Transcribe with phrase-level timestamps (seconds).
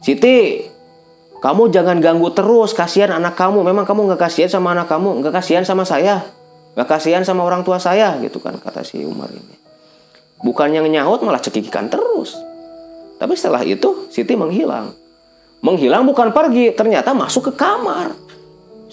[0.00, 0.64] Siti,
[1.40, 3.64] kamu jangan ganggu terus, kasihan anak kamu.
[3.64, 6.24] Memang kamu nggak kasihan sama anak kamu, nggak kasihan sama saya,
[6.76, 9.56] nggak kasihan sama orang tua saya, gitu kan kata si Umar ini.
[10.44, 12.36] Bukannya nyahut malah cekikikan terus.
[13.16, 14.92] Tapi setelah itu Siti menghilang.
[15.64, 18.12] Menghilang bukan pergi, ternyata masuk ke kamar.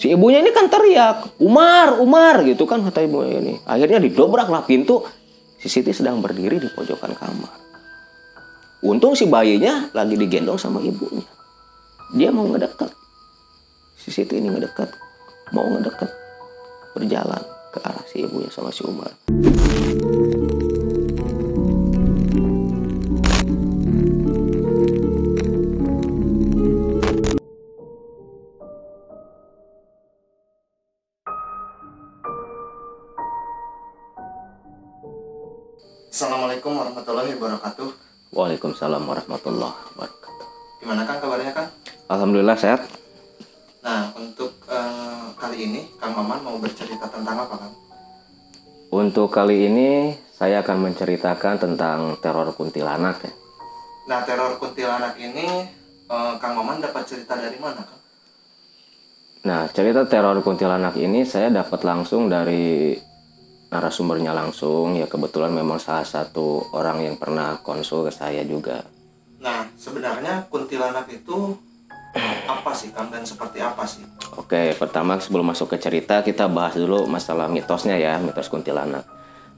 [0.00, 3.54] Si ibunya ini kan teriak, Umar, Umar gitu kan kata ibunya ini.
[3.68, 5.04] Akhirnya didobraklah pintu.
[5.60, 7.73] Si Siti sedang berdiri di pojokan kamar.
[8.84, 11.24] Untung si bayinya lagi digendong sama ibunya.
[12.12, 12.92] Dia mau ngedekat.
[13.96, 14.92] Si Siti ini ngedekat.
[15.56, 16.12] Mau ngedekat.
[16.92, 17.40] Berjalan
[17.72, 19.08] ke arah si ibunya sama si Umar.
[36.12, 38.03] Assalamualaikum warahmatullahi wabarakatuh.
[38.34, 40.46] Waalaikumsalam warahmatullahi wabarakatuh.
[40.82, 41.66] Gimana kan kabarnya kan?
[42.10, 42.82] Alhamdulillah sehat.
[43.86, 47.70] Nah untuk eh, kali ini Kang Maman mau bercerita tentang apa kan?
[48.90, 53.32] Untuk kali ini saya akan menceritakan tentang teror kuntilanak ya.
[54.10, 55.70] Nah teror kuntilanak ini
[56.10, 58.02] eh, Kang Maman dapat cerita dari mana kan?
[59.44, 62.96] Nah, cerita teror kuntilanak ini saya dapat langsung dari
[63.74, 64.94] narasumbernya langsung.
[64.94, 68.86] Ya kebetulan memang salah satu orang yang pernah konsul ke saya juga.
[69.42, 71.58] Nah sebenarnya kuntilanak itu
[72.46, 74.06] apa sih Kang dan seperti apa sih?
[74.38, 79.02] Oke, pertama sebelum masuk ke cerita kita bahas dulu masalah mitosnya ya, mitos kuntilanak.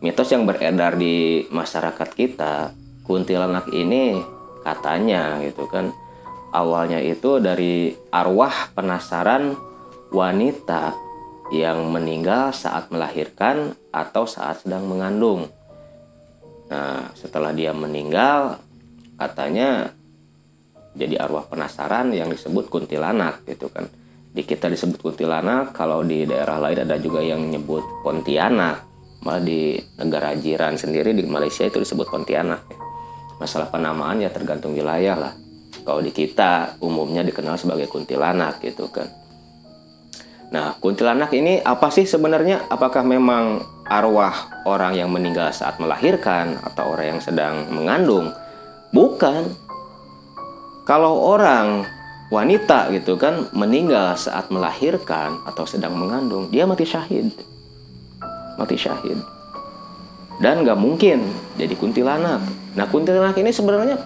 [0.01, 2.73] Mitos yang beredar di masyarakat kita,
[3.05, 4.21] kuntilanak ini
[4.67, 5.95] katanya gitu kan
[6.51, 9.55] awalnya itu dari arwah penasaran
[10.11, 11.06] wanita
[11.55, 15.47] yang meninggal saat melahirkan atau saat sedang mengandung.
[16.67, 18.59] Nah, setelah dia meninggal,
[19.15, 19.95] katanya
[20.97, 23.87] jadi arwah penasaran yang disebut kuntilanak gitu kan.
[24.37, 28.85] Di kita disebut kuntilanak, kalau di daerah lain ada juga yang menyebut Pontianak.
[29.25, 32.69] Malah di negara jiran sendiri di Malaysia itu disebut Pontianak.
[33.41, 35.33] Masalah penamaan ya tergantung wilayah lah.
[35.85, 39.09] Kalau di kita umumnya dikenal sebagai kuntilanak gitu kan.
[40.55, 42.71] Nah, kuntilanak ini apa sih sebenarnya?
[42.71, 48.31] Apakah memang arwah orang yang meninggal saat melahirkan atau orang yang sedang mengandung?
[48.95, 49.51] Bukan.
[50.87, 51.83] Kalau orang
[52.31, 57.35] wanita gitu kan meninggal saat melahirkan atau sedang mengandung, dia mati syahid.
[58.55, 59.19] Mati syahid.
[60.39, 61.27] Dan nggak mungkin
[61.59, 62.39] jadi kuntilanak.
[62.79, 63.99] Nah, kuntilanak ini sebenarnya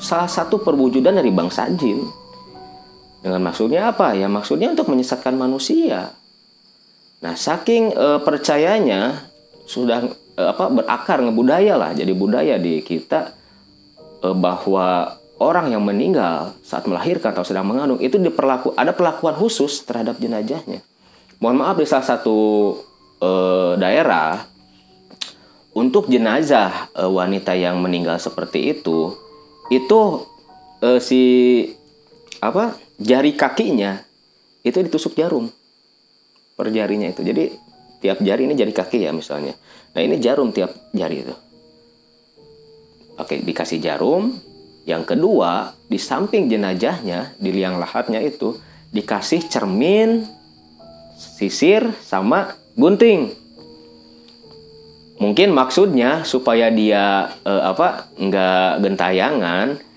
[0.00, 2.00] salah satu perwujudan dari bangsa jin.
[3.20, 4.16] Dengan maksudnya apa?
[4.16, 6.16] Ya maksudnya untuk menyesatkan manusia.
[7.20, 9.28] Nah, saking e, percayanya
[9.68, 13.36] sudah e, apa berakar ngebudaya lah, jadi budaya di kita
[14.24, 19.84] e, bahwa orang yang meninggal saat melahirkan atau sedang mengandung itu diperlaku ada perlakuan khusus
[19.84, 20.80] terhadap jenazahnya.
[21.40, 22.38] Mohon maaf di salah satu
[23.20, 23.30] e,
[23.76, 24.40] daerah
[25.76, 29.12] untuk jenazah e, wanita yang meninggal seperti itu
[29.68, 30.24] itu
[30.80, 31.22] e, si
[32.40, 33.96] apa jari kakinya
[34.60, 35.48] itu ditusuk jarum
[36.54, 37.24] per jarinya itu.
[37.24, 37.44] Jadi
[38.04, 39.56] tiap jari ini jari kaki ya misalnya.
[39.96, 41.34] Nah ini jarum tiap jari itu.
[43.16, 44.36] Oke dikasih jarum.
[44.84, 48.56] Yang kedua di samping jenajahnya di liang lahatnya itu
[48.90, 50.24] dikasih cermin,
[51.16, 53.32] sisir sama gunting.
[55.20, 59.89] Mungkin maksudnya supaya dia eh, apa nggak gentayangan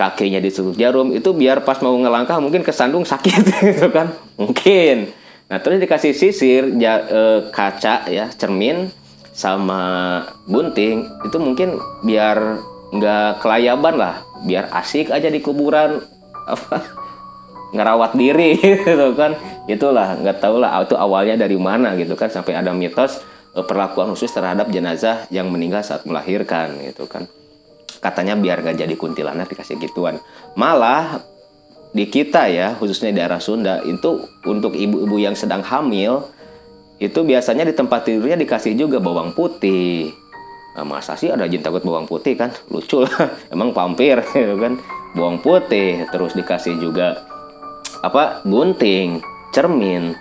[0.00, 3.44] kakinya ditusuk jarum itu biar pas mau ngelangkah mungkin kesandung sakit
[3.76, 4.16] gitu kan?
[4.40, 5.12] Mungkin.
[5.52, 7.20] Nah terus dikasih sisir ya, e,
[7.52, 8.88] kaca ya cermin
[9.36, 12.56] sama gunting itu mungkin biar
[12.96, 14.24] nggak kelayaban lah.
[14.40, 16.00] Biar asik aja di kuburan
[16.56, 16.80] apa
[17.76, 18.56] ngerawat diri
[18.88, 19.36] gitu kan?
[19.68, 22.32] Itulah nggak tahu lah itu awalnya dari mana gitu kan?
[22.32, 23.20] Sampai ada mitos
[23.52, 27.28] e, perlakuan khusus terhadap jenazah yang meninggal saat melahirkan gitu kan
[28.00, 30.18] katanya biar gak jadi kuntilanak dikasih gituan.
[30.56, 31.20] Malah
[31.90, 36.22] di kita ya khususnya di daerah Sunda itu untuk ibu-ibu yang sedang hamil
[37.00, 40.12] itu biasanya di tempat tidurnya dikasih juga bawang putih.
[40.76, 42.52] Nah, masa sih ada jin takut bawang putih kan?
[42.70, 43.12] Lucu lah.
[43.54, 44.76] Emang vampir gitu kan?
[45.16, 47.26] Bawang putih terus dikasih juga
[48.00, 49.20] apa gunting
[49.52, 50.16] cermin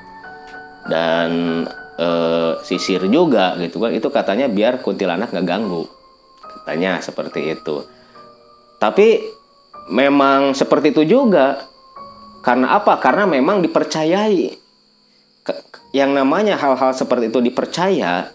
[0.89, 1.63] dan
[1.95, 2.07] e,
[2.65, 3.91] sisir juga gitu kan?
[3.93, 5.98] Itu katanya biar kuntilanak nggak ganggu
[6.69, 7.81] katanya seperti itu
[8.77, 9.25] tapi
[9.89, 11.65] memang seperti itu juga
[12.45, 14.53] karena apa karena memang dipercayai
[15.97, 18.29] yang namanya hal-hal seperti itu dipercaya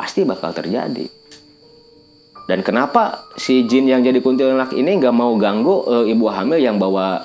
[0.00, 1.04] pasti bakal terjadi
[2.42, 6.74] Dan kenapa si jin yang jadi kuntilanak ini nggak mau ganggu e, ibu hamil yang
[6.74, 7.22] bawa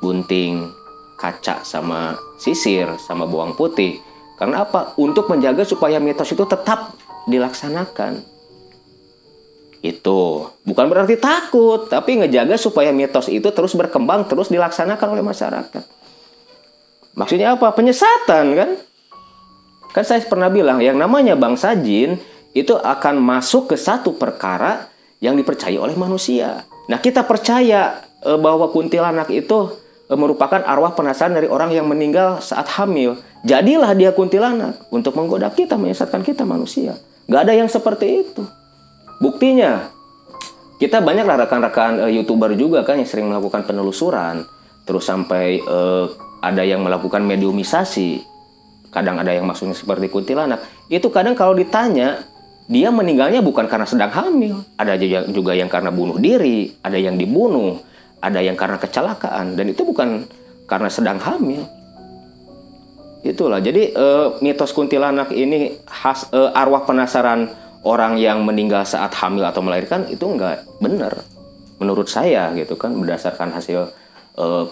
[0.00, 0.72] gunting,
[1.20, 4.00] kaca sama sisir sama bawang putih?
[4.40, 4.96] Karena apa?
[4.96, 6.96] Untuk menjaga supaya mitos itu tetap
[7.28, 8.35] dilaksanakan.
[9.84, 15.84] Itu bukan berarti takut, tapi ngejaga supaya mitos itu terus berkembang, terus dilaksanakan oleh masyarakat.
[17.16, 17.72] Maksudnya apa?
[17.72, 18.70] Penyesatan kan?
[19.96, 22.20] Kan saya pernah bilang yang namanya bangsa jin
[22.52, 24.92] itu akan masuk ke satu perkara
[25.24, 26.64] yang dipercaya oleh manusia.
[26.92, 29.72] Nah, kita percaya e, bahwa kuntilanak itu
[30.04, 33.16] e, merupakan arwah penasaran dari orang yang meninggal saat hamil.
[33.48, 37.00] Jadilah dia kuntilanak untuk menggoda kita, menyesatkan kita manusia.
[37.26, 38.44] Gak ada yang seperti itu.
[39.16, 39.88] Buktinya,
[40.76, 44.44] kita banyak rekan-rekan e, youtuber juga kan yang sering melakukan penelusuran,
[44.84, 45.78] terus sampai e,
[46.44, 48.20] ada yang melakukan mediumisasi.
[48.92, 50.60] Kadang ada yang maksudnya seperti kuntilanak.
[50.88, 52.24] Itu kadang kalau ditanya,
[52.68, 54.64] dia meninggalnya bukan karena sedang hamil.
[54.76, 54.96] Ada
[55.32, 57.80] juga yang karena bunuh diri, ada yang dibunuh,
[58.20, 60.24] ada yang karena kecelakaan, dan itu bukan
[60.66, 61.64] karena sedang hamil.
[63.26, 63.58] Itulah.
[63.58, 67.50] Jadi uh, mitos kuntilanak ini khas uh, arwah penasaran
[67.86, 71.22] orang yang meninggal saat hamil atau melahirkan itu enggak benar.
[71.78, 73.94] Menurut saya gitu kan berdasarkan hasil
[74.34, 74.64] uh,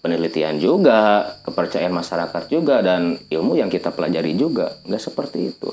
[0.00, 5.68] penelitian juga, kepercayaan masyarakat juga dan ilmu yang kita pelajari juga enggak seperti itu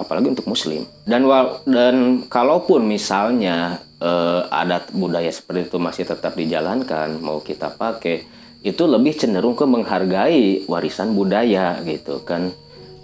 [0.00, 6.38] apalagi untuk muslim dan wal dan kalaupun misalnya eh, adat budaya seperti itu masih tetap
[6.38, 8.24] dijalankan mau kita pakai
[8.64, 12.52] itu lebih cenderung ke menghargai warisan budaya gitu kan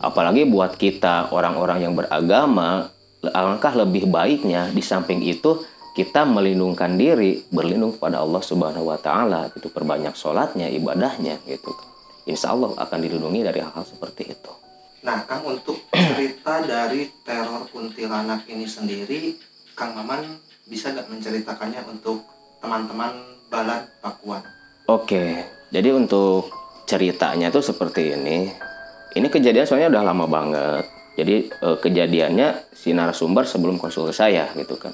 [0.07, 2.89] apalagi buat kita orang-orang yang beragama
[3.35, 5.67] alangkah lebih baiknya di samping itu
[5.99, 11.75] kita melindungkan diri berlindung kepada Allah Subhanahu wa taala gitu perbanyak sholatnya ibadahnya gitu
[12.31, 14.53] insya Allah akan dilindungi dari hal-hal seperti itu
[15.07, 19.39] Nah, Kang untuk cerita dari teror kuntilanak ini sendiri,
[19.79, 22.27] Kang Maman bisa nggak menceritakannya untuk
[22.59, 23.15] teman-teman
[23.47, 24.43] Balad Pakuan?
[24.91, 26.51] Oke, jadi untuk
[26.91, 28.51] ceritanya tuh seperti ini.
[29.17, 30.85] Ini kejadian soalnya udah lama banget.
[31.17, 34.93] Jadi eh, kejadiannya si narasumber sebelum konsul saya gitu kan.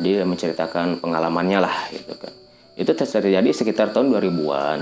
[0.00, 2.32] Jadi menceritakan pengalamannya lah gitu kan.
[2.78, 4.78] Itu terjadi sekitar tahun 2000-an.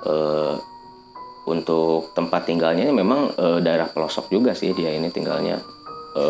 [0.00, 0.54] Eh,
[1.50, 5.58] untuk tempat tinggalnya memang e, daerah pelosok juga sih dia ini tinggalnya
[6.14, 6.24] e,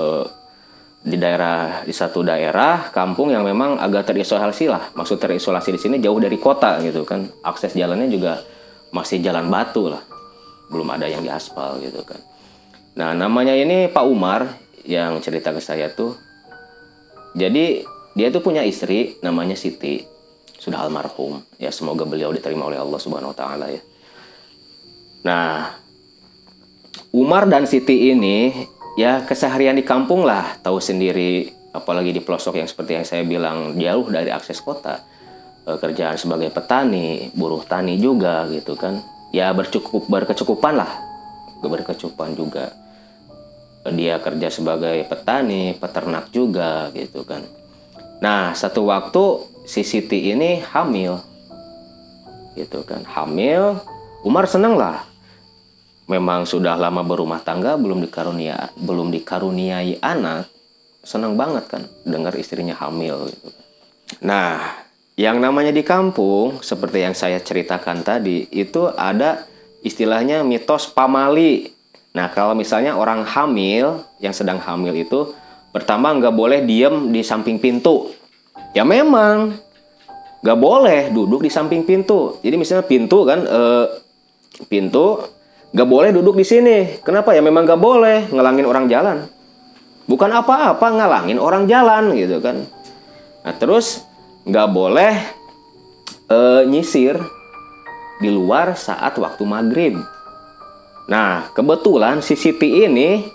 [1.00, 5.96] di daerah di satu daerah kampung yang memang agak terisolasi lah maksud terisolasi di sini
[6.00, 8.40] jauh dari kota gitu kan akses jalannya juga
[8.92, 10.02] masih jalan batu lah
[10.70, 12.22] belum ada yang diaspal gitu kan.
[12.94, 14.46] Nah namanya ini Pak Umar
[14.86, 16.16] yang cerita ke saya tuh.
[17.34, 17.82] Jadi
[18.14, 20.02] dia tuh punya istri namanya Siti
[20.60, 21.42] sudah almarhum.
[21.56, 23.82] Ya semoga beliau diterima oleh Allah Subhanahu Wa Taala ya.
[25.20, 25.76] Nah,
[27.12, 28.52] Umar dan Siti ini
[28.96, 31.56] ya keseharian di kampung lah, tahu sendiri.
[31.70, 34.98] Apalagi di pelosok yang seperti yang saya bilang jauh dari akses kota.
[35.62, 38.98] E, kerjaan sebagai petani, buruh tani juga gitu kan.
[39.30, 40.92] Ya bercukup berkecukupan lah.
[41.62, 42.74] Berkecukupan juga.
[43.86, 47.40] Dia kerja sebagai petani, peternak juga gitu kan.
[48.20, 51.16] Nah, satu waktu si Siti ini hamil.
[52.58, 53.06] Gitu kan.
[53.08, 53.80] Hamil,
[54.20, 55.10] Umar seneng lah
[56.10, 60.50] memang sudah lama berumah tangga belum dikarunia belum dikaruniai anak
[61.06, 63.48] senang banget kan dengar istrinya hamil gitu.
[64.26, 64.58] Nah,
[65.14, 69.44] yang namanya di kampung seperti yang saya ceritakan tadi itu ada
[69.82, 71.72] istilahnya mitos pamali.
[72.10, 75.30] Nah, kalau misalnya orang hamil yang sedang hamil itu
[75.70, 78.10] pertama nggak boleh diem di samping pintu.
[78.74, 79.54] Ya memang
[80.40, 82.40] nggak boleh duduk di samping pintu.
[82.40, 83.86] Jadi misalnya pintu kan eh,
[84.66, 85.20] pintu
[85.70, 86.98] Gak boleh duduk di sini.
[87.06, 87.42] Kenapa ya?
[87.42, 89.16] Memang gak boleh ngelangin orang jalan.
[90.10, 92.66] Bukan apa-apa ngalangin orang jalan gitu kan.
[93.46, 94.02] Nah terus
[94.46, 95.14] gak boleh
[96.28, 97.18] e, nyisir
[98.20, 99.94] di luar saat waktu maghrib.
[101.08, 103.26] Nah kebetulan si Siti ini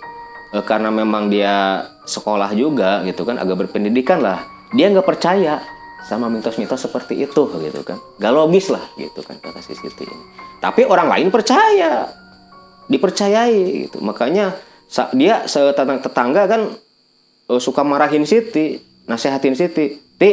[0.50, 4.42] e, karena memang dia sekolah juga gitu kan agak berpendidikan lah.
[4.74, 5.62] Dia nggak percaya
[6.06, 7.98] sama mitos-mitos seperti itu gitu kan.
[8.18, 10.24] Gak logis lah gitu kan kata si Siti ini.
[10.62, 12.06] Tapi orang lain percaya
[12.86, 14.54] dipercayai gitu makanya
[15.18, 16.62] dia tetangga kan
[17.50, 18.78] uh, suka marahin Siti
[19.10, 20.30] nasehatin Siti ti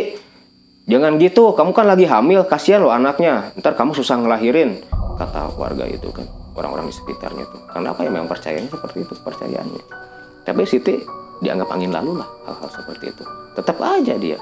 [0.89, 3.55] jangan gitu kamu kan lagi hamil kasihan lo anaknya.
[3.59, 4.83] Ntar kamu susah ngelahirin
[5.19, 6.25] kata warga itu kan
[6.57, 10.03] orang-orang di sekitarnya itu karena apa ya memang percayanya seperti itu percayaannya
[10.43, 10.99] tapi Siti
[11.39, 13.23] dianggap angin lalu lah hal-hal seperti itu.
[13.55, 14.39] Tetap aja dia.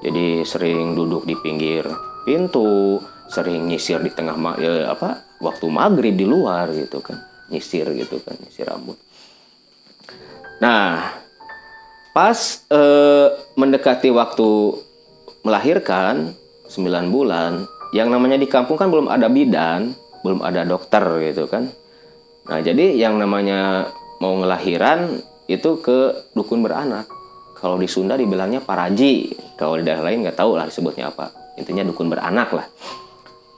[0.00, 1.84] Jadi sering duduk di pinggir
[2.24, 2.98] pintu
[3.30, 7.18] sering nyisir di tengah ya, apa waktu maghrib di luar gitu kan.
[7.50, 8.96] Nyisir gitu kan nyisir rambut.
[10.62, 11.18] Nah
[12.10, 12.38] pas
[12.70, 13.28] eh,
[13.58, 14.50] mendekati waktu
[15.42, 16.34] melahirkan
[16.68, 21.68] 9 bulan yang namanya di kampung kan belum ada bidan belum ada dokter gitu kan
[22.46, 23.88] nah jadi yang namanya
[24.20, 25.20] mau ngelahiran
[25.50, 27.08] itu ke dukun beranak
[27.58, 31.84] kalau di Sunda dibilangnya paraji kalau di daerah lain nggak tahu lah disebutnya apa intinya
[31.84, 32.66] dukun beranak lah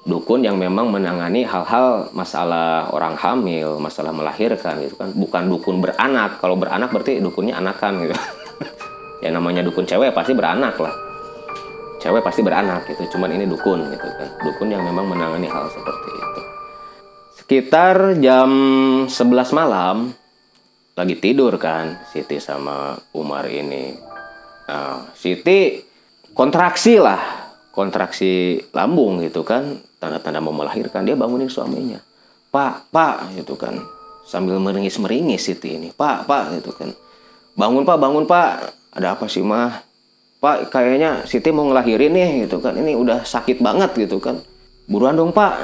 [0.03, 5.15] dukun yang memang menangani hal-hal masalah orang hamil, masalah melahirkan gitu kan.
[5.15, 6.43] Bukan dukun beranak.
[6.43, 8.15] Kalau beranak berarti dukunnya anakan gitu.
[9.23, 11.12] ya namanya dukun cewek pasti beranak lah.
[12.02, 13.14] Cewek pasti beranak gitu.
[13.14, 14.28] Cuman ini dukun gitu kan.
[14.42, 16.40] Dukun yang memang menangani hal seperti itu.
[17.38, 18.50] Sekitar jam
[19.06, 19.14] 11
[19.54, 20.11] malam
[20.99, 23.94] lagi tidur kan Siti sama Umar ini.
[24.66, 25.78] Nah, Siti
[26.35, 27.42] kontraksi lah,
[27.73, 31.99] kontraksi lambung gitu kan tanda-tanda mau melahirkan dia bangunin suaminya
[32.52, 33.80] pak pak gitu kan
[34.28, 36.92] sambil meringis meringis Siti ini pak pak gitu kan
[37.56, 39.80] bangun pak bangun pak ada apa sih mah
[40.43, 44.43] pak kayaknya Siti mau ngelahirin nih gitu kan ini udah sakit banget gitu kan
[44.91, 45.55] buruan dong pak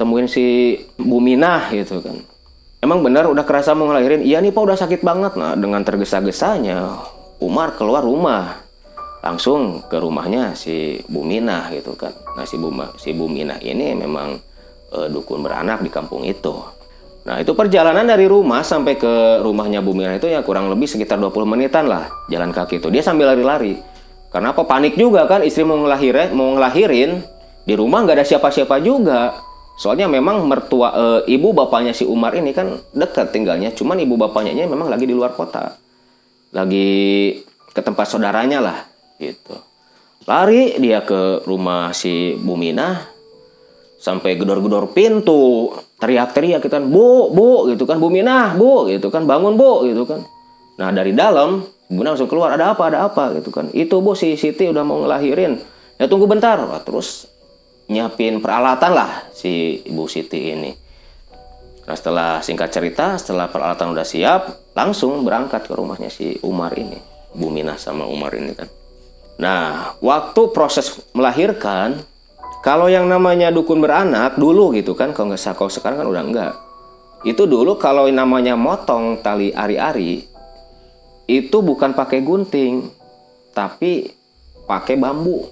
[0.00, 2.16] temuin si Bu Minah gitu kan
[2.80, 6.88] emang benar udah kerasa mau ngelahirin iya nih pak udah sakit banget nah dengan tergesa-gesanya
[7.44, 8.64] Umar keluar rumah
[9.24, 12.12] langsung ke rumahnya si Buminah gitu kan.
[12.36, 14.36] Nah si Buma, si Buminah ini memang
[14.92, 16.52] e, dukun beranak di kampung itu.
[17.24, 21.32] Nah itu perjalanan dari rumah sampai ke rumahnya Buminah itu ya kurang lebih sekitar 20
[21.48, 22.92] menitan lah jalan kaki itu.
[22.92, 23.80] Dia sambil lari-lari.
[24.34, 24.66] Karena apa?
[24.66, 27.22] Panik juga kan istri mau ngelahirin, mau ngelahirin
[27.62, 29.38] di rumah nggak ada siapa-siapa juga.
[29.78, 31.06] Soalnya memang mertua e,
[31.38, 35.38] ibu bapaknya si Umar ini kan dekat tinggalnya, cuman ibu bapaknya memang lagi di luar
[35.38, 35.78] kota.
[36.50, 37.30] Lagi
[37.74, 38.78] ke tempat saudaranya lah
[39.18, 39.54] gitu
[40.24, 43.02] lari dia ke rumah si Bumina
[43.98, 49.58] sampai gedor-gedor pintu teriak-teriak gitu kan bu bu gitu kan Bumina bu gitu kan bangun
[49.58, 50.22] bu gitu kan
[50.78, 52.88] nah dari dalam Bumina langsung keluar ada apa?
[52.88, 53.36] Ada apa?
[53.36, 53.68] Gitu kan.
[53.76, 55.60] Itu bu si Siti udah mau ngelahirin.
[56.00, 56.56] Ya tunggu bentar.
[56.64, 57.28] Wah, terus
[57.86, 60.72] nyiapin peralatan lah si ibu Siti ini.
[61.84, 66.96] Nah setelah singkat cerita setelah peralatan udah siap langsung berangkat ke rumahnya si Umar ini.
[67.34, 68.70] Bumina sama Umar ini kan.
[69.34, 71.98] Nah, waktu proses melahirkan,
[72.62, 76.54] kalau yang namanya dukun beranak dulu gitu kan, kalau nggak kalau sekarang kan udah enggak.
[77.26, 80.22] Itu dulu kalau namanya motong tali ari-ari,
[81.24, 82.88] itu bukan pakai gunting,
[83.56, 84.12] tapi
[84.68, 85.48] pakai bambu.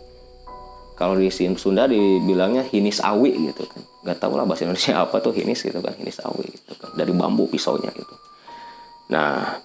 [0.92, 3.82] Kalau di Sunda dibilangnya hinis awi gitu kan.
[4.06, 6.92] Nggak tahu lah bahasa Indonesia apa tuh hinis gitu kan, hinis awi gitu kan.
[6.94, 8.14] Dari bambu pisaunya gitu.
[9.10, 9.58] Nah,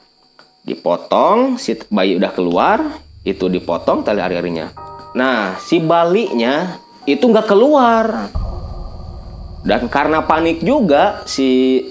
[0.65, 2.79] dipotong, si bayi udah keluar,
[3.27, 4.71] itu dipotong tali ari-arinya.
[5.13, 8.31] Nah, si balinya itu nggak keluar.
[9.67, 11.83] Dan karena panik juga si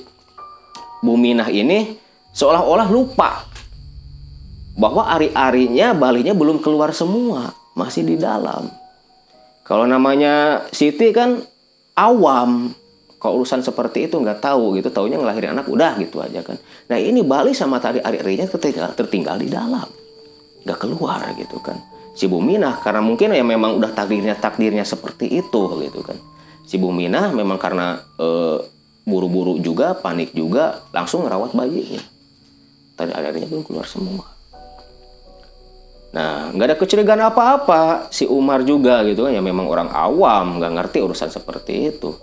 [1.04, 1.94] Buminah ini
[2.32, 3.44] seolah-olah lupa
[4.76, 8.68] bahwa ari-arinya balinya belum keluar semua, masih di dalam.
[9.64, 11.40] Kalau namanya Siti kan
[11.96, 12.70] awam,
[13.16, 16.60] kalau urusan seperti itu nggak tahu gitu, taunya ngelahirin anak udah gitu aja kan.
[16.92, 19.88] Nah ini Bali sama tali ari-arinya tertinggal, tertinggal di dalam.
[20.62, 21.80] Gak keluar gitu kan.
[22.12, 26.20] Si Buminah karena mungkin ya memang udah takdirnya takdirnya seperti itu gitu kan.
[26.68, 28.66] Si Buminah memang karena buru
[29.06, 32.02] buru-buru juga panik juga langsung ngerawat bayinya.
[32.98, 34.35] Tadi akhirnya belum keluar semua
[36.16, 38.08] nah nggak ada kecurigaan apa-apa.
[38.08, 42.16] Si Umar juga gitu kan ya memang orang awam nggak ngerti urusan seperti itu.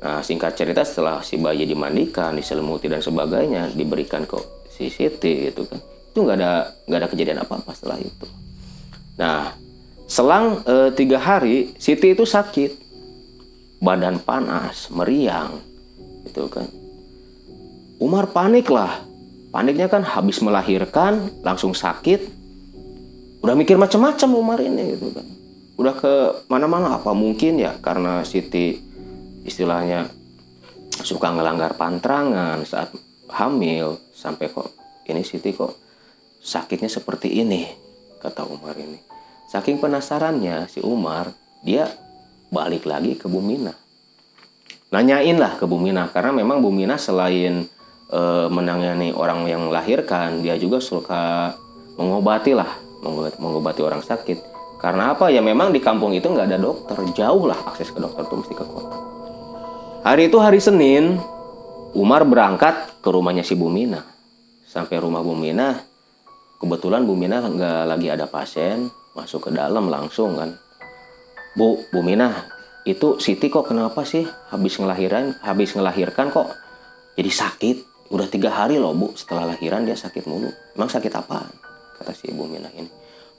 [0.00, 4.40] Nah singkat cerita setelah si bayi dimandikan diselimuti dan sebagainya diberikan ke
[4.72, 5.76] si Siti gitu kan.
[5.84, 6.52] Itu nggak ada
[6.88, 8.26] nggak ada kejadian apa apa setelah itu.
[9.20, 9.52] Nah
[10.08, 12.88] selang e, tiga hari Siti itu sakit.
[13.76, 15.60] Badan panas meriang
[16.24, 16.64] itu kan.
[18.00, 19.04] Umar panik lah.
[19.52, 22.45] Paniknya kan habis melahirkan langsung sakit
[23.40, 25.26] udah mikir macam-macam Umar ini gitu kan
[25.76, 26.14] udah ke
[26.48, 28.80] mana-mana apa mungkin ya karena Siti
[29.44, 30.08] istilahnya
[31.04, 32.90] suka ngelanggar pantrangan saat
[33.28, 34.72] hamil sampai kok
[35.06, 35.86] ini Siti kok
[36.46, 37.66] sakitnya seperti ini,
[38.22, 39.02] kata Umar ini.
[39.50, 41.34] Saking penasarannya si Umar,
[41.66, 41.90] dia
[42.54, 43.74] balik lagi ke Bumina.
[44.94, 47.66] Nanyain lah ke Bumina, karena memang Bumina selain
[48.06, 51.54] e, menangani orang yang melahirkan, dia juga suka
[51.98, 52.70] mengobati lah,
[53.02, 54.54] mengobati orang sakit.
[54.76, 55.32] Karena apa?
[55.32, 58.54] Ya memang di kampung itu nggak ada dokter, jauh lah akses ke dokter tuh mesti
[58.54, 58.96] ke kota.
[60.04, 61.18] Hari itu hari Senin,
[61.96, 64.04] Umar berangkat ke rumahnya si Bumina.
[64.68, 65.80] Sampai rumah Bumina,
[66.60, 70.56] kebetulan Bu Mina nggak lagi ada pasien masuk ke dalam langsung kan
[71.56, 72.32] Bu Bu Mina
[72.86, 76.48] itu Siti kok kenapa sih habis ngelahiran habis ngelahirkan kok
[77.16, 77.76] jadi sakit
[78.12, 81.44] udah tiga hari loh Bu setelah lahiran dia sakit mulu emang sakit apa
[82.06, 82.86] kata si ibu Minah ini.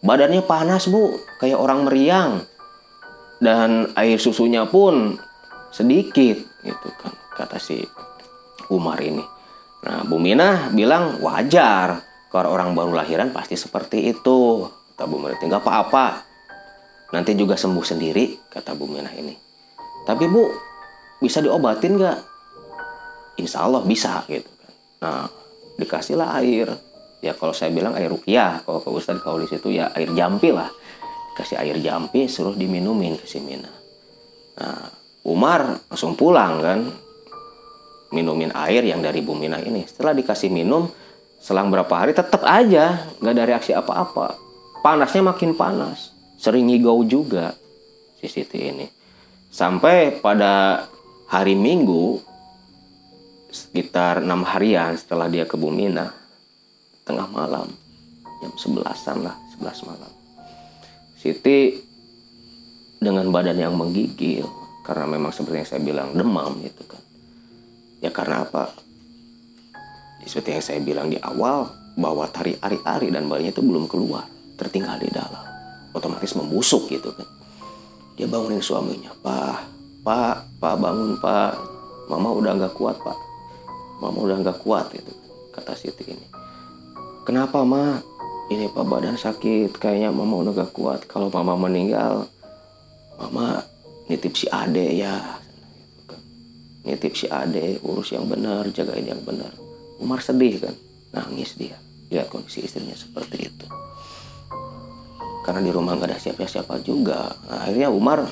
[0.04, 1.16] Badannya panas bu.
[1.40, 2.44] Kayak orang meriang.
[3.40, 5.16] Dan air susunya pun
[5.72, 7.80] sedikit gitu kan kata si
[8.68, 9.24] Umar ini.
[9.88, 12.04] Nah Bu Minah bilang wajar.
[12.28, 15.40] Kalau orang baru lahiran pasti seperti itu kata Bu Minah.
[15.40, 16.08] Nggak apa-apa.
[17.16, 19.38] Nanti juga sembuh sendiri kata Bu Minah ini.
[20.04, 20.44] Tapi Bu
[21.24, 22.20] bisa diobatin nggak?
[23.38, 24.74] Insya Allah bisa gitu kan.
[25.06, 25.24] Nah
[25.78, 26.74] dikasihlah air
[27.22, 30.54] ya kalau saya bilang air rukiah kalau ke Ustadz kalau di situ ya air jampi
[30.54, 30.70] lah.
[31.38, 33.70] Kasih air jampi suruh diminumin ke si Mina.
[34.58, 34.90] Nah
[35.28, 36.80] Umar langsung pulang kan
[38.10, 39.86] minumin air yang dari Bu Mina ini.
[39.86, 40.90] Setelah dikasih minum
[41.38, 44.34] selang berapa hari tetap aja nggak ada reaksi apa-apa.
[44.82, 47.54] Panasnya makin panas sering ngigau juga
[48.18, 48.88] si Siti ini.
[49.52, 50.86] Sampai pada
[51.28, 52.22] hari Minggu
[53.52, 56.27] sekitar enam harian setelah dia ke Bumina
[57.08, 57.72] tengah malam
[58.44, 60.12] jam sebelasan lah sebelas malam.
[61.16, 61.80] Siti
[63.00, 64.46] dengan badan yang menggigil
[64.84, 67.02] karena memang seperti yang saya bilang demam gitu kan.
[68.04, 68.76] Ya karena apa?
[70.28, 74.28] Seperti yang saya bilang di awal bahwa tari ari-ari dan bayinya itu belum keluar
[74.60, 75.48] tertinggal di dalam.
[75.96, 77.26] Otomatis membusuk gitu kan.
[78.20, 79.66] Dia bangunin suaminya pak
[80.04, 81.58] pak pak bangun pak.
[82.12, 83.18] Mama udah nggak kuat pak.
[83.98, 85.14] Mama udah nggak kuat itu
[85.58, 86.37] kata Siti ini
[87.28, 88.00] kenapa ma?
[88.48, 89.76] Ini pak badan sakit.
[89.76, 91.04] Kayaknya mama udah gak kuat.
[91.04, 92.24] Kalau mama meninggal
[93.20, 93.60] mama
[94.08, 95.20] nitip si ade ya.
[96.88, 99.52] Nitip si ade urus yang benar jagain yang benar.
[100.00, 100.76] Umar sedih kan?
[101.12, 101.76] Nangis dia.
[102.08, 103.68] Lihat kondisi istrinya seperti itu.
[105.44, 107.28] Karena di rumah nggak ada siapa-siapa juga.
[107.52, 108.24] Nah, akhirnya Umar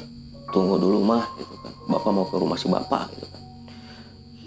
[0.56, 1.76] tunggu dulu mah gitu kan.
[1.92, 3.44] Bapak mau ke rumah si bapak gitu kan.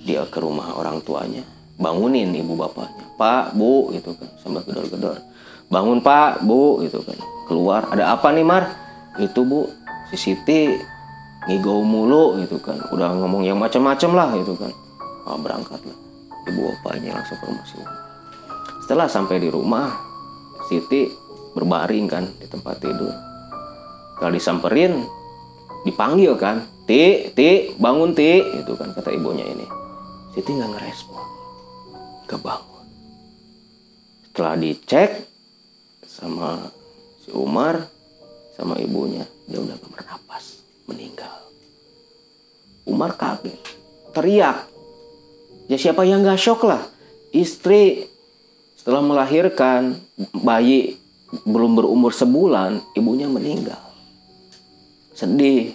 [0.08, 3.06] Dia ke rumah orang tuanya bangunin ibu bapaknya.
[3.14, 5.22] Pak bu gitu kan sambil gedor-gedor.
[5.70, 7.16] Bangun pak bu gitu kan.
[7.46, 8.68] Keluar ada apa nih mar?
[9.16, 9.70] Itu bu
[10.10, 10.74] si Siti
[11.46, 12.76] ngigau mulu gitu kan.
[12.90, 14.74] Udah ngomong yang macam-macam lah gitu kan.
[15.24, 15.98] Oh, berangkat lah.
[16.50, 17.78] Ibu bapaknya langsung ke rumah si
[18.84, 19.92] setelah sampai di rumah
[20.64, 21.12] Siti
[21.52, 23.12] berbaring kan di tempat tidur.
[24.16, 25.04] Kalau disamperin
[25.86, 29.66] dipanggil kan ti ti bangun ti itu kan kata ibunya ini.
[30.32, 31.37] Siti nggak ngerespon
[32.28, 32.86] kebangun.
[34.28, 35.24] Setelah dicek
[36.04, 36.68] sama
[37.24, 37.88] si Umar
[38.54, 41.48] sama ibunya dia udah gak bernapas meninggal.
[42.84, 43.56] Umar kaget
[44.12, 44.68] teriak.
[45.66, 46.84] Ya siapa yang gak shock lah?
[47.32, 48.06] Istri
[48.76, 49.98] setelah melahirkan
[50.30, 51.00] bayi
[51.44, 53.82] belum berumur sebulan ibunya meninggal.
[55.18, 55.74] Sedih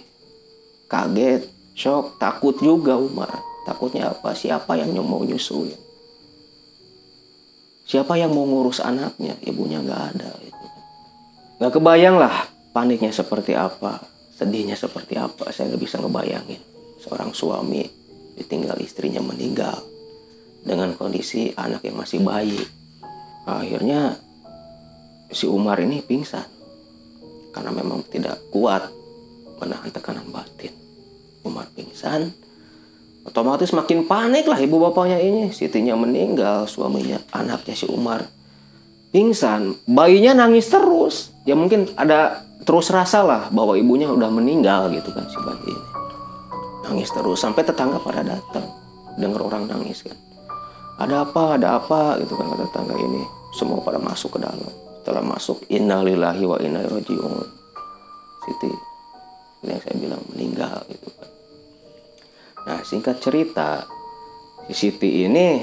[0.88, 1.44] kaget
[1.76, 3.30] shock takut juga Umar.
[3.68, 4.32] Takutnya apa?
[4.32, 5.83] Siapa yang mau nyusuin
[7.84, 9.36] siapa yang mau ngurus anaknya?
[9.44, 10.30] Ibunya nggak ada.
[10.40, 10.66] Gitu.
[11.54, 14.02] nggak kebayang lah paniknya seperti apa
[14.34, 15.54] sedihnya seperti apa.
[15.54, 16.60] Saya nggak bisa ngebayangin
[16.98, 17.86] seorang suami
[18.34, 19.78] ditinggal istrinya meninggal
[20.66, 22.58] dengan kondisi anak yang masih bayi.
[23.46, 24.18] Akhirnya
[25.30, 26.44] si Umar ini pingsan
[27.54, 28.90] karena memang tidak kuat
[29.62, 30.74] menahan tekanan batin.
[31.46, 32.32] Umar pingsan
[33.24, 35.50] otomatis makin panik lah ibu bapaknya ini.
[35.50, 38.24] Sitinya meninggal suaminya anaknya si Umar.
[39.10, 39.74] Pingsan.
[39.88, 41.32] Bayinya nangis terus.
[41.48, 45.88] Ya mungkin ada terus rasa lah bahwa ibunya udah meninggal gitu kan si bayi ini.
[46.84, 48.68] Nangis terus sampai tetangga pada datang.
[49.16, 50.16] Dengar orang nangis kan.
[51.00, 53.22] Ada apa ada apa gitu kan kata tetangga ini.
[53.56, 54.72] Semua pada masuk ke dalam.
[55.04, 57.44] Setelah masuk innalillahi wa inna rojiun
[58.44, 58.72] Siti
[59.64, 61.33] yang saya bilang meninggal gitu kan
[62.64, 63.84] Nah, singkat cerita,
[64.68, 65.60] si Siti ini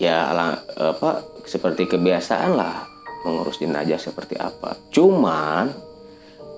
[0.00, 0.30] ya
[0.78, 2.86] apa seperti kebiasaan lah
[3.26, 4.78] mengurus jenazah seperti apa.
[4.88, 5.68] Cuman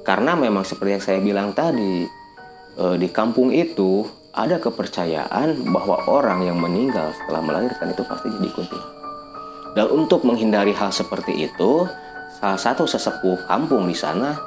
[0.07, 2.07] karena memang seperti yang saya bilang tadi
[2.79, 8.81] eh, di kampung itu ada kepercayaan bahwa orang yang meninggal setelah melahirkan itu pasti jadi.
[9.75, 11.87] Dan untuk menghindari hal seperti itu,
[12.39, 14.39] salah satu sesepuh kampung di sana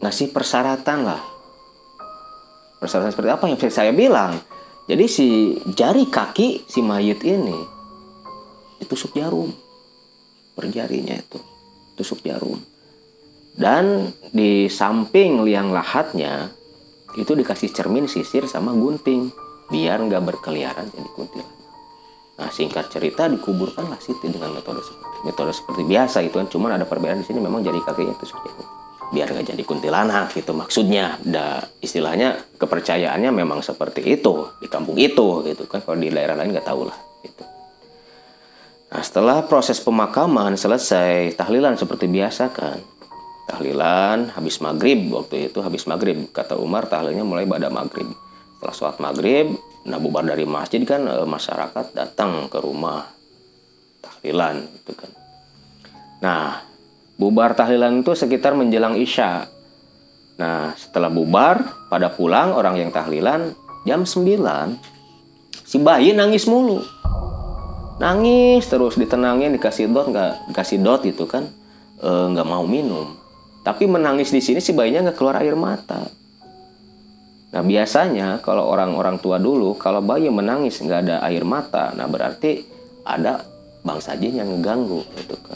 [0.00, 1.33] ngasih persyaratan lah
[2.84, 4.36] persyaratan seperti apa yang saya bilang?
[4.84, 5.28] Jadi si
[5.72, 7.56] jari kaki si mayit ini
[8.76, 9.48] ditusuk jarum.
[10.52, 11.40] Per jarinya itu
[11.96, 12.60] tusuk jarum.
[13.56, 16.52] Dan di samping liang lahatnya
[17.16, 19.32] itu dikasih cermin sisir sama gunting
[19.72, 21.56] biar nggak berkeliaran jadi kuntilanak.
[22.34, 26.50] Nah singkat cerita dikuburkanlah Siti dengan metode seperti metode seperti biasa itu kan.
[26.50, 28.73] Cuman ada perbedaan di sini memang jari kakinya tusuk jarum
[29.12, 35.44] biar nggak jadi kuntilanak gitu maksudnya da, istilahnya kepercayaannya memang seperti itu di kampung itu
[35.44, 37.44] gitu kan kalau di daerah lain nggak tahu lah gitu
[38.94, 42.78] Nah, setelah proses pemakaman selesai, tahlilan seperti biasa kan.
[43.50, 48.06] Tahlilan habis maghrib waktu itu habis maghrib kata Umar tahlilnya mulai pada maghrib.
[48.54, 49.50] Setelah sholat maghrib,
[49.90, 53.02] nah bubar dari masjid kan e, masyarakat datang ke rumah
[53.98, 55.10] tahlilan itu kan.
[56.22, 56.62] Nah,
[57.18, 59.46] bubar tahlilan itu sekitar menjelang isya.
[60.34, 63.54] Nah, setelah bubar, pada pulang orang yang tahlilan
[63.86, 64.74] jam 9
[65.62, 66.82] si bayi nangis mulu.
[68.02, 71.46] Nangis terus ditenangin dikasih dot nggak dikasih dot itu kan.
[72.02, 73.14] E, nggak mau minum.
[73.62, 76.02] Tapi menangis di sini si bayinya nggak keluar air mata.
[77.54, 82.66] Nah biasanya kalau orang-orang tua dulu kalau bayi menangis nggak ada air mata nah berarti
[83.06, 83.46] ada
[83.86, 85.54] bangsa jin yang ngeganggu itu kan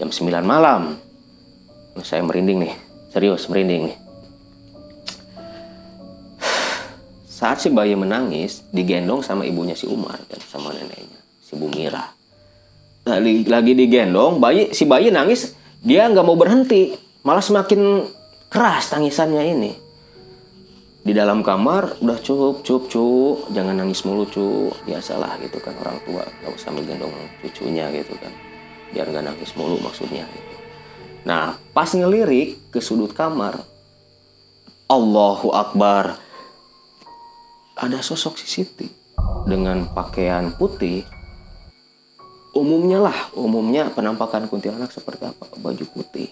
[0.00, 0.96] jam 9 malam.
[2.00, 2.74] Saya merinding nih.
[3.12, 3.96] Serius merinding nih.
[7.28, 12.04] Saat si bayi menangis digendong sama ibunya si Umar kan sama neneknya si Bu Mira.
[13.08, 16.92] Lagi, lagi digendong, bayi si bayi nangis, dia nggak mau berhenti,
[17.24, 18.04] malah semakin
[18.52, 19.72] keras tangisannya ini.
[21.00, 25.96] Di dalam kamar udah cukup, cukup, cukup, jangan nangis mulu cu, biasalah gitu kan orang
[26.04, 28.32] tua nggak usah menggendong cucunya gitu kan,
[28.90, 30.26] biar nggak nangis mulu maksudnya.
[30.26, 30.54] Gitu.
[31.26, 33.60] Nah pas ngelirik ke sudut kamar,
[34.90, 36.18] Allahu Akbar,
[37.78, 38.88] ada sosok si Siti
[39.46, 41.06] dengan pakaian putih.
[42.50, 45.46] Umumnya lah umumnya penampakan kuntilanak seperti apa?
[45.54, 46.26] Baju putih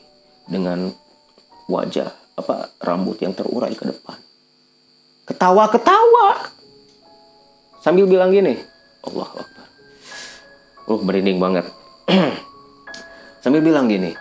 [0.50, 0.90] dengan
[1.70, 4.18] wajah apa rambut yang terurai ke depan.
[5.28, 6.50] Ketawa ketawa
[7.78, 8.58] sambil bilang gini
[9.06, 9.66] Allah Akbar.
[10.88, 11.68] Uh merinding banget
[13.48, 14.12] sambil bilang gini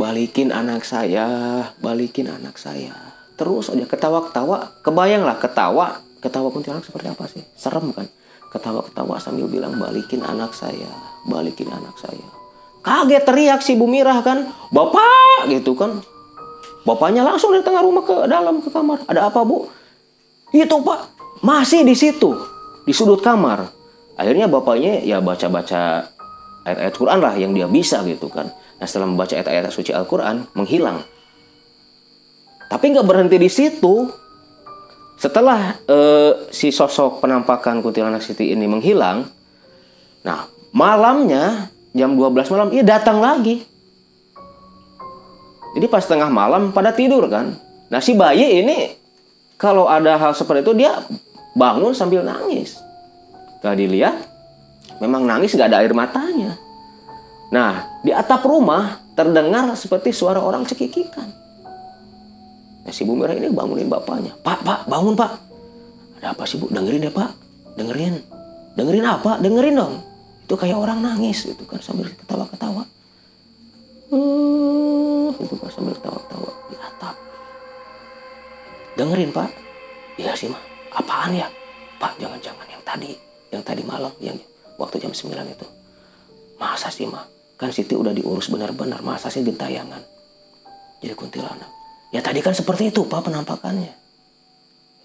[0.00, 1.28] balikin anak saya
[1.76, 2.96] balikin anak saya
[3.36, 8.08] terus aja ketawa ketawa kebayang lah ketawa ketawa kuntilanak seperti apa sih serem kan
[8.50, 10.90] ketawa-ketawa sambil bilang balikin anak saya,
[11.24, 12.28] balikin anak saya.
[12.82, 16.02] Kaget teriak si Bu Mirah kan, bapak gitu kan.
[16.82, 19.04] Bapaknya langsung dari tengah rumah ke dalam ke kamar.
[19.06, 19.68] Ada apa bu?
[20.50, 21.12] Itu pak,
[21.44, 22.34] masih di situ,
[22.82, 23.68] di sudut kamar.
[24.18, 26.10] Akhirnya bapaknya ya baca-baca
[26.70, 28.48] ayat-ayat Quran lah yang dia bisa gitu kan.
[28.78, 31.02] Nah setelah membaca ayat-ayat suci Al-Quran, menghilang.
[32.70, 34.06] Tapi nggak berhenti di situ,
[35.20, 39.28] setelah uh, si sosok penampakan kuntilanak Siti ini menghilang,
[40.24, 43.66] nah malamnya jam 12 malam ia datang lagi.
[45.76, 47.52] Jadi pas tengah malam pada tidur kan.
[47.90, 48.96] Nah si bayi ini
[49.58, 51.04] kalau ada hal seperti itu dia
[51.58, 52.78] bangun sambil nangis.
[53.60, 54.29] Tadi lihat
[55.00, 56.54] memang nangis gak ada air matanya.
[57.50, 61.28] Nah di atap rumah terdengar seperti suara orang cekikikan.
[62.80, 64.32] Nah, si Bu Merah ini bangunin bapaknya.
[64.40, 65.36] Pak, pak, bangun pak.
[66.20, 66.72] Ada apa sih Bu?
[66.72, 67.30] Dengerin ya pak.
[67.76, 68.16] Dengerin.
[68.74, 69.36] Dengerin apa?
[69.36, 69.94] Dengerin dong.
[70.48, 72.82] Itu kayak orang nangis gitu kan sambil ketawa-ketawa.
[74.10, 77.16] Uh, itu kan sambil ketawa-ketawa di atap.
[78.98, 79.50] Dengerin pak.
[80.18, 80.60] Iya sih mah.
[80.90, 81.46] Apaan ya?
[82.00, 83.12] Pak, jangan-jangan yang tadi.
[83.52, 84.10] Yang tadi malam.
[84.18, 84.42] Yang
[84.80, 85.66] waktu jam 9 itu.
[86.56, 87.28] Masa sih mah?
[87.60, 89.04] Kan Siti udah diurus benar-benar.
[89.04, 90.00] Masa sih gentayangan?
[91.00, 91.70] Jadi kuntilanak
[92.10, 93.92] Ya tadi kan seperti itu Pak penampakannya.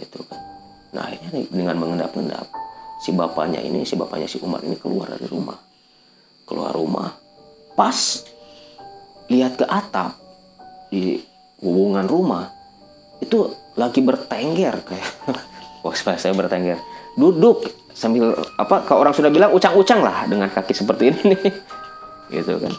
[0.01, 0.39] Itu kan.
[0.95, 2.49] Nah akhirnya dengan mengendap-endap
[3.03, 5.59] si bapaknya ini, si bapaknya si Umar ini keluar dari rumah.
[6.49, 7.13] Keluar rumah.
[7.77, 8.25] Pas
[9.29, 10.17] lihat ke atap
[10.89, 11.21] di
[11.61, 12.49] hubungan rumah
[13.21, 15.09] itu lagi bertengger kayak
[15.83, 16.77] wah saya bertengger
[17.17, 21.21] duduk sambil apa kalau orang sudah bilang ucang-ucang lah dengan kaki seperti ini.
[21.31, 21.41] Nih
[22.35, 22.73] gitu kan.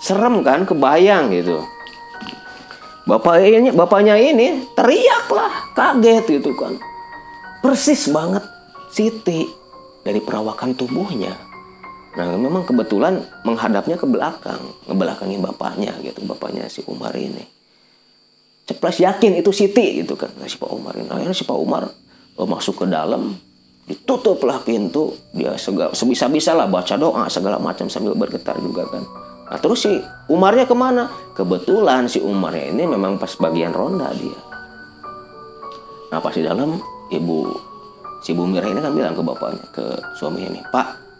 [0.00, 1.60] Serem kan kebayang gitu.
[3.04, 6.78] Bapaknya bapaknya ini teriak lah kaget gitu kan.
[7.60, 8.46] Persis banget
[8.94, 9.50] Siti
[10.06, 11.34] dari perawakan tubuhnya.
[12.14, 17.42] Nah memang kebetulan menghadapnya ke belakang ngebelakangin bapaknya gitu bapaknya si Umar ini.
[18.70, 20.30] Ceplas yakin itu Siti gitu kan.
[20.38, 21.90] Nah, si Pak Umar ini akhirnya si Pak Umar
[22.38, 23.34] oh, masuk ke dalam
[23.90, 29.02] ditutuplah pintu dia segala sebisa-bisa lah baca doa segala macam sambil bergetar juga kan
[29.50, 29.98] Nah terus si
[30.30, 31.10] Umarnya ke mana?
[31.34, 34.38] Kebetulan si Umarnya ini memang pas bagian ronda dia.
[36.14, 36.78] Nah pas di dalam
[37.10, 37.50] ibu
[38.22, 39.82] si Bu Mira ini kan bilang ke bapaknya ke
[40.14, 41.10] suami ini, Pak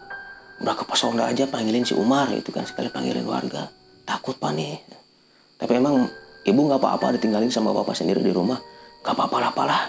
[0.61, 3.65] udah ke pos ronda aja panggilin si Umar itu kan sekali panggilin warga
[4.05, 4.77] takut pak nih.
[5.57, 6.05] Tapi emang
[6.45, 8.57] ibu nggak apa-apa ditinggalin sama bapak sendiri di rumah,
[9.01, 9.83] gak apa-apa lah lah.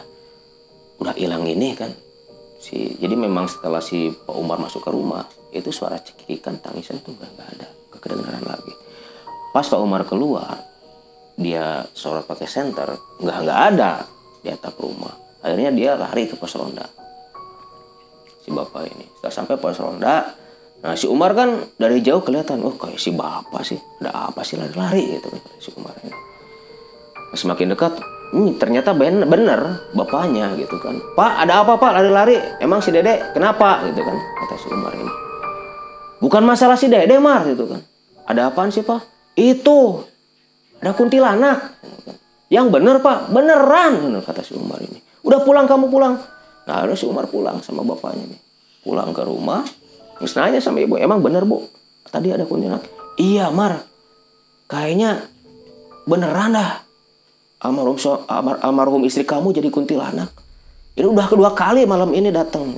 [1.00, 1.92] Udah hilang ini kan.
[2.62, 7.18] Si, jadi memang setelah si Pak Umar masuk ke rumah, itu suara cekikan tangisan tuh
[7.18, 7.68] gak, gak ada
[8.02, 8.74] kedengaran lagi.
[9.54, 10.58] Pas Pak Umar keluar
[11.38, 13.92] dia sholat pakai senter nggak nggak ada
[14.42, 15.14] di atap rumah.
[15.40, 16.84] Akhirnya dia lari ke pos ronda.
[18.42, 19.06] Si bapak ini.
[19.16, 20.16] Setelah sampai pos ronda
[20.82, 24.58] nah si Umar kan dari jauh kelihatan oh kayak si bapak sih ada apa sih
[24.58, 26.10] lari-lari gitu kan si Umar ini.
[27.38, 29.60] Semakin dekat hmm, ternyata bener, bener
[29.92, 30.98] bapaknya gitu kan.
[31.14, 31.90] Pak ada apa pak?
[32.00, 32.40] Lari-lari.
[32.58, 33.84] Emang si dede kenapa?
[33.86, 35.12] gitu kan kata si Umar ini.
[36.18, 37.80] Bukan masalah si dede mar gitu kan.
[38.26, 39.04] Ada apaan sih pak?
[39.36, 40.02] Itu
[40.80, 41.78] ada kuntilanak.
[42.48, 44.98] Yang bener pak beneran kata si Umar ini.
[45.22, 46.18] Udah pulang kamu pulang.
[46.66, 48.40] Nah harus si Umar pulang sama bapaknya nih
[48.82, 49.62] pulang ke rumah
[50.18, 51.62] terus nanya sama ibu emang bener bu?
[52.10, 52.82] Tadi ada kuntilanak?
[53.18, 53.86] Iya mar.
[54.66, 55.26] Kayaknya
[56.06, 56.81] beneran dah
[57.62, 60.34] almarhum so, almar, almarhum istri kamu jadi kuntilanak.
[60.98, 62.74] Ini udah kedua kali malam ini datang.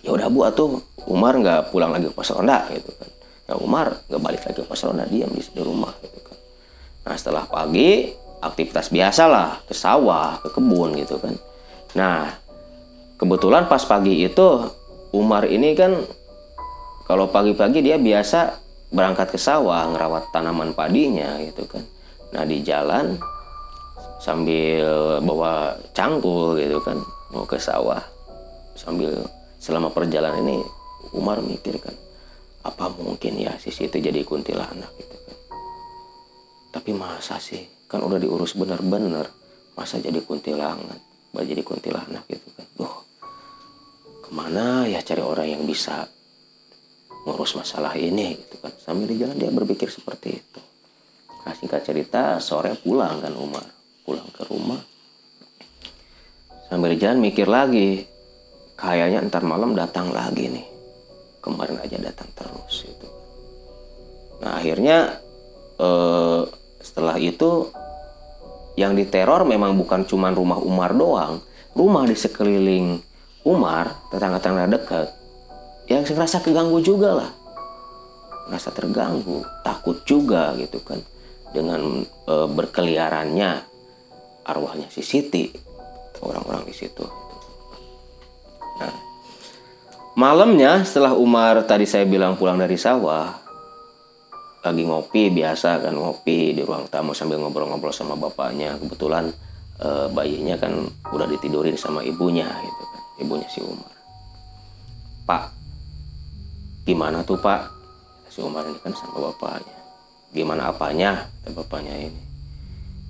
[0.00, 3.10] Ya udah bu atuh Umar nggak pulang lagi ke pos ronda gitu kan.
[3.44, 6.36] Ya Umar nggak balik lagi ke pos ronda diam di, di rumah gitu kan.
[7.04, 11.34] Nah setelah pagi aktivitas biasa lah ke sawah ke kebun gitu kan.
[11.98, 12.32] Nah
[13.20, 14.48] kebetulan pas pagi itu
[15.12, 16.00] Umar ini kan
[17.04, 18.56] kalau pagi-pagi dia biasa
[18.88, 21.84] berangkat ke sawah ngerawat tanaman padinya gitu kan
[22.34, 23.14] nah di jalan
[24.18, 26.98] sambil bawa cangkul gitu kan
[27.30, 28.02] mau ke sawah
[28.74, 29.14] sambil
[29.62, 30.58] selama perjalanan ini
[31.14, 31.94] Umar mikir kan
[32.64, 35.36] apa mungkin ya si Siti jadi kuntilanak gitu kan.
[36.72, 37.60] Tapi masa sih?
[37.86, 39.28] Kan udah diurus bener-bener
[39.76, 40.98] masa jadi kuntilanak
[41.34, 42.66] jadi kuntilanak gitu kan.
[42.78, 42.96] Duh,
[44.24, 46.08] ke mana ya cari orang yang bisa
[47.28, 48.72] ngurus masalah ini gitu kan.
[48.80, 50.60] Sambil di jalan dia berpikir seperti itu
[51.44, 53.64] nah singkat cerita sore pulang kan Umar.
[54.04, 54.80] Pulang ke rumah.
[56.68, 58.04] Sambil jalan mikir lagi
[58.74, 60.66] kayaknya ntar malam datang lagi nih.
[61.44, 63.08] Kemarin aja datang terus itu
[64.42, 65.24] nah akhirnya
[65.78, 66.42] eh,
[66.84, 67.72] setelah itu
[68.76, 71.40] yang diteror memang bukan cuma rumah Umar doang.
[71.74, 73.02] Rumah di sekeliling
[73.46, 75.08] Umar tetangga-tetangga dekat
[75.90, 77.30] yang merasa keganggu juga lah.
[78.50, 81.00] Merasa terganggu takut juga gitu kan
[81.54, 83.50] dengan e, berkeliarannya
[84.42, 85.46] arwahnya si Siti
[86.18, 87.06] orang-orang di situ.
[88.82, 88.94] Nah
[90.18, 93.30] malamnya setelah Umar tadi saya bilang pulang dari sawah
[94.64, 98.74] lagi ngopi biasa kan ngopi di ruang tamu sambil ngobrol-ngobrol sama bapaknya.
[98.74, 99.30] Kebetulan
[99.78, 100.74] e, bayinya kan
[101.14, 103.94] udah ditidurin sama ibunya gitu kan ibunya si Umar.
[105.24, 105.44] Pak
[106.84, 107.70] gimana tuh Pak?
[108.28, 109.83] Si Umar ini kan sama bapaknya
[110.34, 111.30] gimana apanya?
[111.46, 112.22] Bapaknya ini.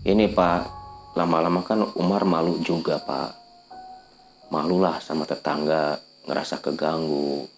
[0.05, 0.69] Ini pak
[1.17, 3.33] lama-lama kan Umar malu juga pak.
[4.53, 5.97] Malulah sama tetangga
[6.29, 7.49] ngerasa keganggu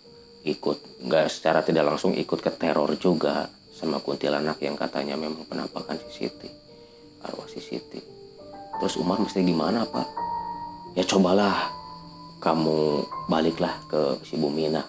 [0.47, 5.99] ikut nggak secara tidak langsung ikut ke teror juga sama kuntilanak yang katanya memang penampakan
[6.07, 6.49] si Siti
[7.27, 7.99] arwah si Siti.
[8.79, 10.07] Terus Umar mesti gimana pak?
[10.95, 11.75] Ya cobalah
[12.39, 14.85] kamu baliklah ke si Bumina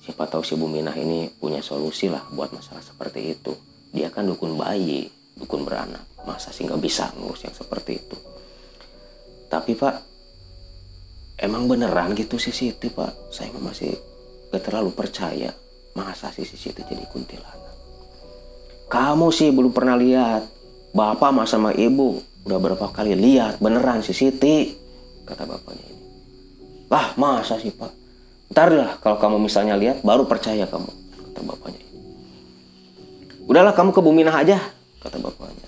[0.00, 3.52] siapa tahu si Bumina ini punya solusi lah buat masalah seperti itu
[3.90, 6.04] dia kan dukun bayi dukun beranak.
[6.28, 8.16] Masa sih nggak bisa ngurus yang seperti itu?
[9.50, 9.94] Tapi pak
[11.40, 13.32] emang beneran gitu sih Siti pak?
[13.32, 13.90] Saya masih
[14.52, 15.50] gak terlalu percaya
[15.96, 17.74] masa sih si Siti jadi kuntilanak.
[18.90, 20.42] Kamu sih belum pernah lihat.
[20.90, 24.74] Bapak mas sama ibu udah berapa kali lihat beneran si Siti
[25.22, 26.06] kata bapaknya ini.
[26.90, 27.90] Lah masa sih pak?
[28.50, 30.90] Ntar lah kalau kamu misalnya lihat baru percaya kamu
[31.30, 31.89] kata bapaknya
[33.50, 34.62] udahlah kamu ke Buminah aja
[35.02, 35.66] kata bapaknya.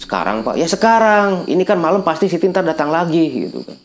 [0.00, 0.56] Sekarang pak?
[0.56, 1.44] Ya sekarang.
[1.44, 3.76] Ini kan malam pasti Siti ntar datang lagi gitu kan.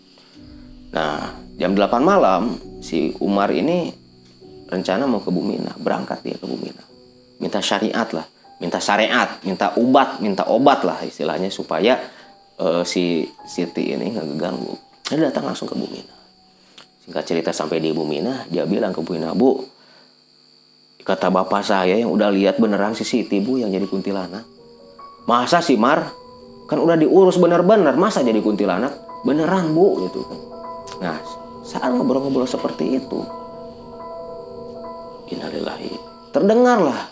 [0.96, 3.92] Nah jam 8 malam si Umar ini
[4.72, 6.88] rencana mau ke Buminah berangkat dia ke Buminah
[7.44, 8.24] minta syariat lah
[8.64, 12.00] minta syariat minta obat minta obat lah istilahnya supaya
[12.62, 14.74] uh, si Siti ini nggak keganggu.
[15.12, 16.20] Dia datang langsung ke Buminah
[17.02, 19.60] singkat cerita sampai di Buminah dia bilang ke Buminah bu
[21.02, 24.46] Kata bapak saya yang udah lihat beneran si Siti bu yang jadi kuntilanak.
[25.26, 26.14] Masa sih Mar?
[26.70, 28.94] Kan udah diurus bener-bener, masa jadi kuntilanak?
[29.26, 30.40] Beneran bu gitu kan.
[31.02, 31.18] Nah
[31.66, 33.20] saat ngobrol-ngobrol seperti itu.
[35.32, 35.94] Innalillahi.
[36.32, 37.12] Terdengarlah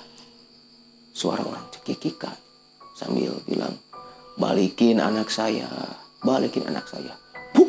[1.11, 2.35] suara orang cekikikan
[2.95, 3.75] sambil bilang
[4.39, 5.67] balikin anak saya,
[6.23, 7.15] balikin anak saya.
[7.51, 7.67] Bu,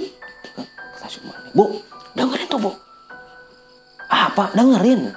[0.94, 1.82] kata Sumar, bu,
[2.14, 2.72] dengerin tuh bu.
[4.10, 4.54] Apa?
[4.54, 5.10] Dengerin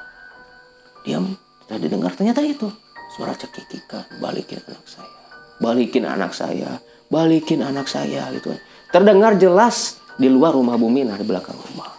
[1.04, 1.36] diam.
[1.64, 2.68] Sudah didengar ternyata itu.
[3.14, 5.20] Suara cekikikan balikin anak saya.
[5.62, 6.72] Balikin anak saya.
[7.12, 8.58] Balikin anak saya gitu.
[8.90, 11.94] Terdengar jelas di luar rumah Buminah di belakang rumah.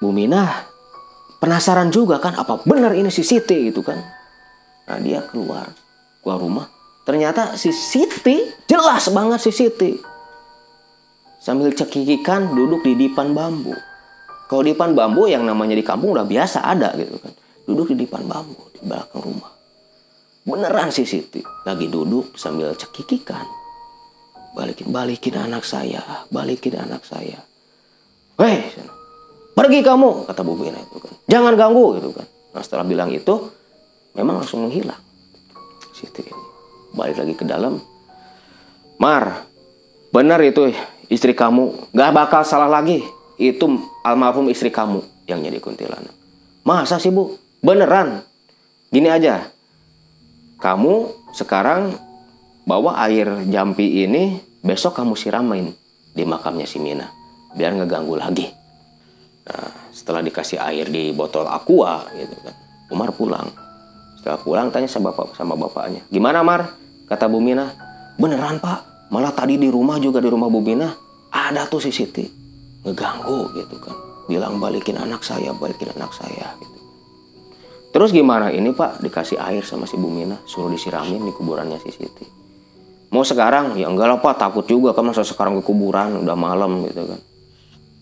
[0.00, 0.64] Buminah
[1.40, 4.00] penasaran juga kan apa benar ini si Siti gitu kan.
[4.88, 5.68] Nah dia keluar
[6.24, 6.66] keluar rumah.
[7.04, 9.92] Ternyata si Siti jelas banget si Siti.
[11.40, 13.72] Sambil cekikikan duduk di dipan bambu.
[14.50, 17.30] Kalau dipan bambu yang namanya di kampung udah biasa ada gitu kan.
[17.70, 19.54] Duduk di dipan bambu di belakang rumah.
[20.42, 23.46] Beneran si Siti lagi duduk sambil cekikikan.
[24.50, 26.02] Balikin, balikin anak saya,
[26.34, 27.38] balikin anak saya.
[28.42, 28.74] Hei,
[29.54, 31.14] pergi kamu, kata Bu Bina itu kan.
[31.30, 32.26] Jangan ganggu gitu kan.
[32.50, 33.54] Nah setelah bilang itu,
[34.18, 34.98] memang langsung menghilang.
[35.94, 36.44] Siti ini.
[36.90, 37.78] Balik lagi ke dalam.
[38.98, 39.46] Mar,
[40.10, 40.74] benar itu
[41.06, 41.94] istri kamu.
[41.94, 43.19] Gak bakal salah lagi.
[43.40, 46.12] Itu almarhum istri kamu yang jadi kuntilanak.
[46.60, 47.40] Masa sih bu?
[47.64, 48.20] Beneran?
[48.92, 49.48] Gini aja.
[50.60, 51.96] Kamu sekarang
[52.68, 55.72] bawa air jampi ini besok kamu siramin
[56.12, 57.08] di makamnya si Mina
[57.56, 58.46] biar ngeganggu lagi.
[59.48, 62.54] Nah, setelah dikasih air di botol aqua gitu kan,
[62.92, 63.48] Umar pulang.
[64.20, 66.76] Setelah pulang tanya sama bapak sama bapaknya, gimana Mar?
[67.08, 67.72] Kata Bu Mina,
[68.20, 69.10] beneran Pak.
[69.10, 70.92] Malah tadi di rumah juga di rumah Bu Mina
[71.32, 71.90] ada tuh si
[72.84, 73.96] ngeganggu gitu kan.
[74.30, 76.78] Bilang balikin anak saya, balikin anak saya gitu.
[77.90, 79.02] Terus gimana ini Pak?
[79.02, 82.26] Dikasih air sama si Bu Mina, suruh disiramin di kuburannya si Siti.
[83.10, 83.74] Mau sekarang?
[83.74, 87.20] Ya enggak lah Pak, takut juga kan masa sekarang ke kuburan, udah malam gitu kan.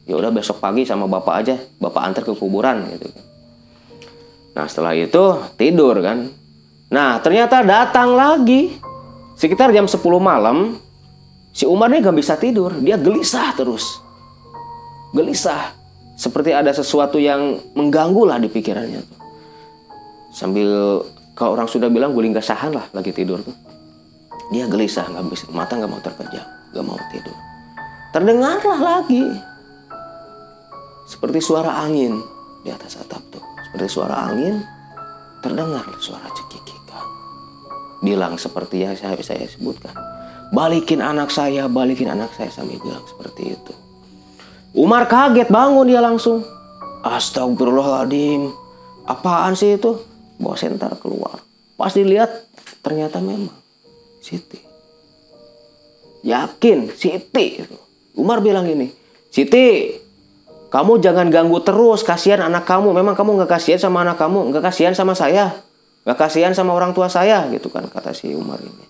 [0.05, 3.25] Ya udah besok pagi sama Bapak aja, Bapak antar ke kuburan gitu kan.
[4.53, 5.25] Nah setelah itu
[5.57, 6.29] tidur kan.
[6.93, 8.77] Nah ternyata datang lagi.
[9.39, 10.83] Sekitar jam 10 malam,
[11.55, 12.75] si Umar ini gak bisa tidur.
[12.83, 14.03] Dia gelisah terus.
[15.13, 15.77] Gelisah.
[16.19, 19.21] Seperti ada sesuatu yang mengganggu lah di pikirannya tuh.
[20.35, 21.01] Sambil
[21.39, 23.55] kalau orang sudah bilang guling gasahan lah lagi tidur tuh.
[24.51, 26.43] Dia gelisah, nggak bisa, mata nggak mau terpejam,
[26.75, 27.37] nggak mau tidur.
[28.11, 29.23] Terdengarlah lagi
[31.07, 32.19] seperti suara angin
[32.67, 33.45] di atas atap tuh.
[33.71, 34.59] Seperti suara angin,
[35.45, 37.07] terdengar suara cekikikan.
[38.03, 39.95] Bilang seperti yang saya, saya sebutkan.
[40.51, 43.73] Balikin anak saya, balikin anak saya sambil bilang seperti itu.
[44.77, 46.45] Umar kaget bangun dia langsung.
[47.01, 48.53] Astagfirullahaladzim.
[49.09, 49.97] Apaan sih itu?
[50.37, 51.41] Bawa senter keluar.
[51.79, 52.29] Pas dilihat
[52.85, 53.55] ternyata memang
[54.21, 54.61] Siti.
[56.27, 57.65] Yakin Siti.
[58.19, 58.91] Umar bilang gini,
[59.31, 59.95] Siti,
[60.69, 62.93] kamu jangan ganggu terus, kasihan anak kamu.
[62.93, 65.55] Memang kamu nggak kasihan sama anak kamu, nggak kasihan sama saya,
[66.05, 68.85] nggak kasihan sama orang tua saya, gitu kan kata si Umar ini.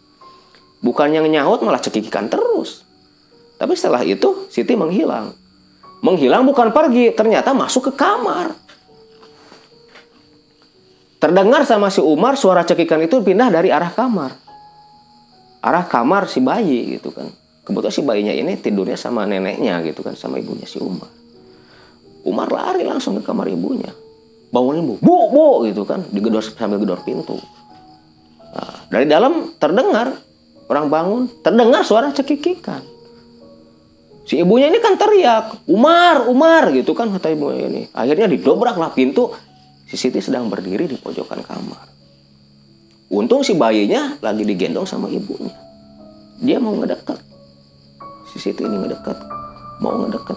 [0.83, 2.83] Bukan yang nyaut malah cekikikan terus.
[3.59, 5.35] Tapi setelah itu Siti menghilang.
[5.99, 8.55] Menghilang bukan pergi, ternyata masuk ke kamar.
[11.19, 14.39] Terdengar sama si Umar suara cekikan itu pindah dari arah kamar.
[15.59, 17.27] Arah kamar si bayi gitu kan.
[17.67, 21.11] Kebetulan si bayinya ini tidurnya sama neneknya gitu kan, sama ibunya si Umar.
[22.23, 23.91] Umar lari langsung ke kamar ibunya.
[24.55, 27.37] Bangunin bu, bu, bu gitu kan, digedor sambil gedor pintu.
[28.55, 30.15] Nah, dari dalam terdengar
[30.71, 32.81] orang bangun, terdengar suara cekikikan.
[34.29, 37.89] Si ibunya ini kan teriak, Umar, Umar gitu kan kata ibunya ini.
[37.97, 39.33] Akhirnya didobraklah pintu,
[39.89, 41.89] si Siti sedang berdiri di pojokan kamar.
[43.09, 45.57] Untung si bayinya lagi digendong sama ibunya.
[46.45, 47.17] Dia mau ngedekat.
[48.29, 49.17] Si Siti ini ngedekat,
[49.81, 50.37] mau ngedekat,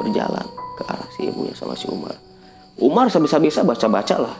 [0.00, 0.48] berjalan
[0.80, 2.16] ke arah si ibunya sama si Umar.
[2.80, 4.34] Umar sebisa-bisa baca-baca lah,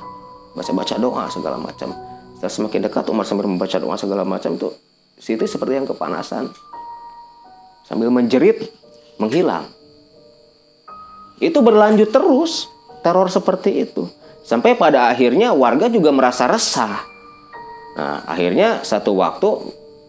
[0.56, 1.92] baca-baca doa segala macam.
[2.40, 4.72] Setelah semakin dekat Umar sambil membaca doa segala macam tuh
[5.20, 6.48] Siti seperti yang kepanasan
[7.84, 8.72] sambil menjerit
[9.20, 9.68] menghilang.
[11.38, 12.66] Itu berlanjut terus
[13.04, 14.08] teror seperti itu
[14.44, 17.00] sampai pada akhirnya warga juga merasa resah.
[17.94, 19.48] Nah, akhirnya satu waktu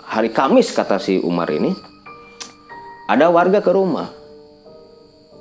[0.01, 1.75] hari Kamis kata si Umar ini
[3.05, 4.09] ada warga ke rumah.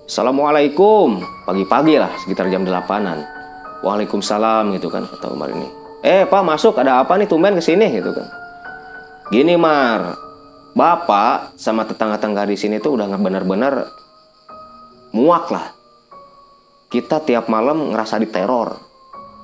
[0.04, 3.24] Assalamualaikum pagi-pagi lah sekitar jam 8-an.
[3.80, 5.68] Waalaikumsalam gitu kan kata Umar ini.
[6.04, 8.28] Eh Pak masuk ada apa nih tumben ke sini gitu kan.
[9.32, 10.23] Gini Mar,
[10.74, 13.86] Bapak sama tetangga-tetangga di sini tuh udah nggak benar-benar
[15.14, 15.70] muak lah.
[16.90, 18.74] Kita tiap malam ngerasa diteror.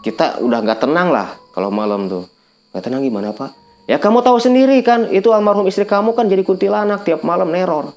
[0.02, 2.26] Kita udah nggak tenang lah kalau malam tuh.
[2.74, 3.50] Nggak tenang gimana Pak?
[3.86, 7.94] Ya kamu tahu sendiri kan, itu almarhum istri kamu kan jadi kuntilanak tiap malam neror.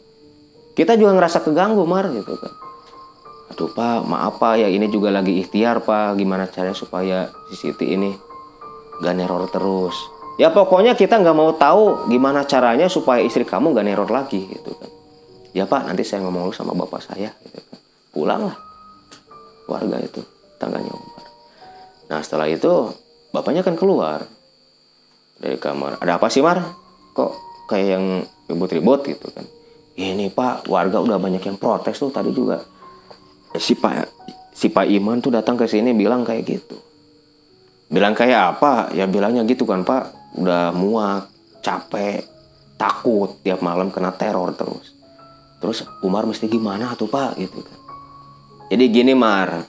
[0.78, 2.54] Kita juga ngerasa keganggu Mar gitu kan.
[3.54, 6.22] Aduh Pak, maaf Pak ya ini juga lagi ikhtiar Pak.
[6.22, 8.14] Gimana caranya supaya si Siti ini
[9.02, 10.13] gak neror terus.
[10.42, 14.74] Ya pokoknya kita nggak mau tahu gimana caranya supaya istri kamu gak neror lagi gitu
[14.74, 14.90] kan.
[15.54, 17.80] Ya Pak, nanti saya ngomong dulu sama bapak saya gitu kan.
[18.10, 18.58] Pulanglah
[19.70, 20.26] warga itu,
[20.58, 21.24] tangganya Umar.
[22.10, 22.90] Nah setelah itu
[23.30, 24.26] bapaknya kan keluar
[25.38, 26.02] dari kamar.
[26.02, 26.58] Ada apa sih Mar?
[27.14, 27.32] Kok
[27.70, 28.06] kayak yang
[28.50, 29.46] ribut-ribut gitu kan?
[29.94, 32.58] Ini Pak, warga udah banyak yang protes tuh tadi juga.
[33.54, 34.10] Si Pak
[34.50, 36.78] si Pak Iman tuh datang ke sini bilang kayak gitu.
[37.94, 38.90] Bilang kayak apa?
[38.98, 41.30] Ya bilangnya gitu kan Pak, udah muak,
[41.62, 42.26] capek,
[42.76, 43.40] takut.
[43.42, 44.94] Tiap malam kena teror terus.
[45.64, 47.40] terus Umar mesti gimana tuh pak?
[47.40, 47.80] Gitu kan.
[48.68, 49.64] Jadi gini Mar.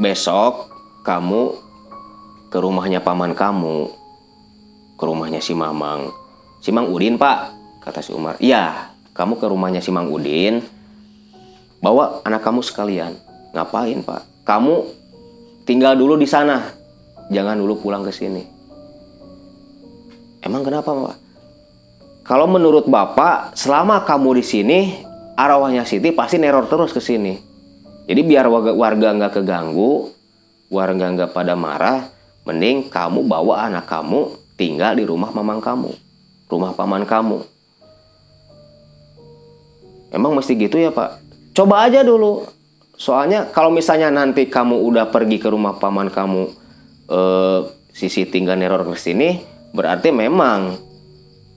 [0.00, 0.72] Besok
[1.04, 1.52] kamu
[2.48, 3.92] ke rumahnya paman kamu
[4.96, 6.08] ke rumahnya si Mamang.
[6.64, 7.52] Si Mang Udin pak
[7.84, 8.40] kata si Umar.
[8.40, 10.64] Iya kamu ke rumahnya si Mang Udin
[11.84, 13.12] bawa anak kamu sekalian.
[13.52, 14.24] Ngapain pak?
[14.48, 14.88] Kamu
[15.68, 16.64] tinggal dulu di sana.
[17.28, 18.55] Jangan dulu pulang ke sini
[20.42, 21.16] emang kenapa pak?
[22.26, 24.78] Kalau menurut bapak selama kamu di sini
[25.38, 27.38] arwahnya Siti pasti neror terus ke sini.
[28.06, 30.10] Jadi biar warga nggak keganggu
[30.66, 32.10] warga nggak pada marah
[32.42, 35.90] mending kamu bawa anak kamu tinggal di rumah mamang kamu
[36.50, 37.42] rumah paman kamu.
[40.14, 41.18] Emang mesti gitu ya pak?
[41.52, 42.46] Coba aja dulu.
[42.96, 46.42] Soalnya kalau misalnya nanti kamu udah pergi ke rumah paman kamu
[47.12, 47.60] eh,
[47.92, 50.80] si Siti nggak neror ke sini berarti memang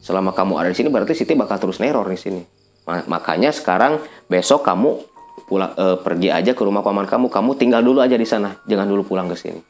[0.03, 2.41] selama kamu ada di sini berarti Siti bakal terus neror di sini.
[2.83, 4.99] Ma- makanya sekarang besok kamu
[5.47, 7.31] pulang eh, pergi aja ke rumah paman kamu.
[7.31, 8.59] Kamu tinggal dulu aja di sana.
[8.67, 9.61] Jangan dulu pulang ke sini.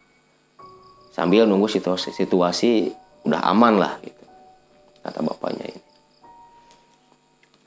[1.14, 2.90] Sambil nunggu situasi situasi
[3.30, 4.24] udah aman lah gitu.
[5.06, 5.82] Kata bapaknya ini.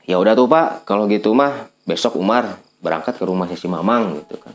[0.03, 0.83] Ya udah tuh pak.
[0.83, 4.51] Kalau gitu mah besok Umar berangkat ke rumahnya si Mamang gitu kan.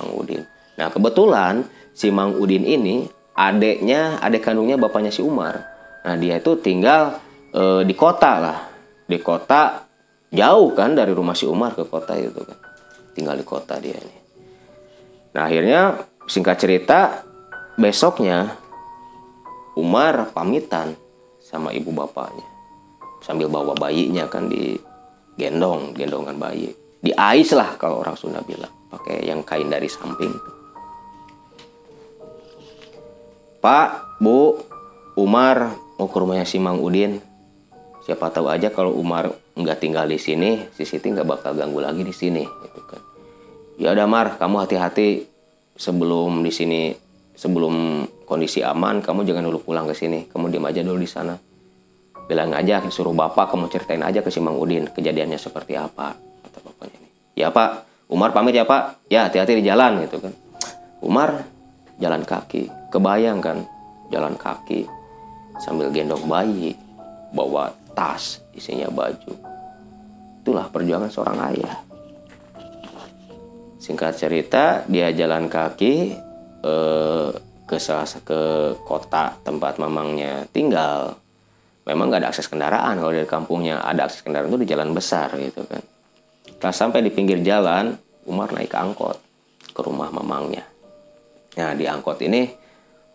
[0.00, 0.44] Mang Udin.
[0.80, 5.62] Nah kebetulan si Mang Udin ini adeknya adek kandungnya bapaknya si Umar.
[6.02, 7.22] Nah dia itu tinggal
[7.54, 8.58] eh, di kota lah.
[9.06, 9.86] Di kota
[10.34, 12.58] jauh kan dari rumah si Umar ke kota itu kan.
[13.14, 14.18] Tinggal di kota dia ini.
[15.38, 17.22] Nah akhirnya singkat cerita
[17.78, 18.58] besoknya
[19.78, 20.98] Umar pamitan
[21.38, 22.44] sama ibu bapaknya.
[23.22, 24.74] Sambil bawa bayinya kan di
[25.38, 26.74] gendong gendongan bayi.
[26.98, 28.74] Di ais lah kalau orang Sunda bilang.
[28.88, 30.57] Pakai yang kain dari samping
[33.58, 34.54] Pak Bu
[35.18, 37.18] Umar mau ke rumahnya si Mang Udin.
[38.06, 42.06] Siapa tahu aja kalau Umar nggak tinggal di sini si Siti nggak bakal ganggu lagi
[42.06, 43.02] di sini gitu kan.
[43.82, 45.26] Ya udah Mar kamu hati-hati.
[45.78, 46.90] Sebelum di sini
[47.38, 50.30] sebelum kondisi aman kamu jangan dulu pulang ke sini.
[50.30, 51.34] Kamu diam aja dulu di sana.
[52.30, 56.14] Bilang aja suruh bapak kamu ceritain aja ke si Mang Udin kejadiannya seperti apa
[56.46, 57.10] kata bapaknya ini.
[57.34, 57.90] Ya pak.
[58.06, 59.02] Umar pamit ya pak.
[59.10, 60.30] Ya hati-hati di jalan gitu kan.
[61.02, 61.42] Umar
[61.98, 63.58] jalan kaki kebayang kan?
[64.08, 64.88] Jalan kaki
[65.60, 66.72] sambil gendong bayi
[67.34, 69.34] bawa tas isinya baju.
[70.44, 71.76] Itulah perjuangan seorang ayah.
[73.78, 75.94] Singkat cerita dia jalan kaki
[76.64, 77.30] eh,
[77.68, 78.40] ke salah ke
[78.88, 81.20] kota tempat mamangnya tinggal.
[81.84, 83.80] Memang nggak ada akses kendaraan kalau dari kampungnya.
[83.84, 85.84] Ada akses kendaraan itu di jalan besar gitu kan.
[86.48, 87.92] Setelah sampai di pinggir jalan
[88.28, 89.16] Umar naik angkot
[89.72, 90.64] ke rumah mamangnya.
[91.56, 92.67] Nah di angkot ini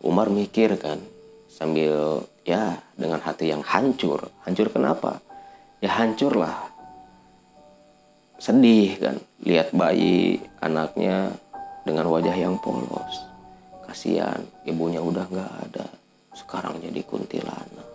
[0.04, 1.00] Umar mikir kan
[1.48, 4.28] sambil ya dengan hati yang hancur.
[4.44, 5.24] Hancur kenapa?
[5.80, 6.74] Ya hancur lah
[8.44, 9.16] sedih kan
[9.48, 11.32] lihat bayi anaknya
[11.88, 13.24] dengan wajah yang polos.
[13.88, 15.88] Kasihan ibunya udah nggak ada.
[16.36, 17.88] Sekarang jadi kuntilanak.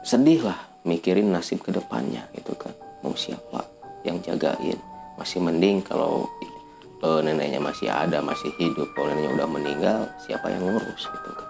[0.00, 0.56] Sedih lah
[0.88, 2.72] mikirin nasib ke depannya gitu kan.
[3.04, 3.68] Mau siapa
[4.08, 4.80] yang jagain?
[5.20, 6.24] Masih mending kalau
[7.02, 8.90] eh, neneknya masih ada masih hidup.
[8.94, 11.48] Kalau neneknya udah meninggal siapa yang ngurus gitu kan?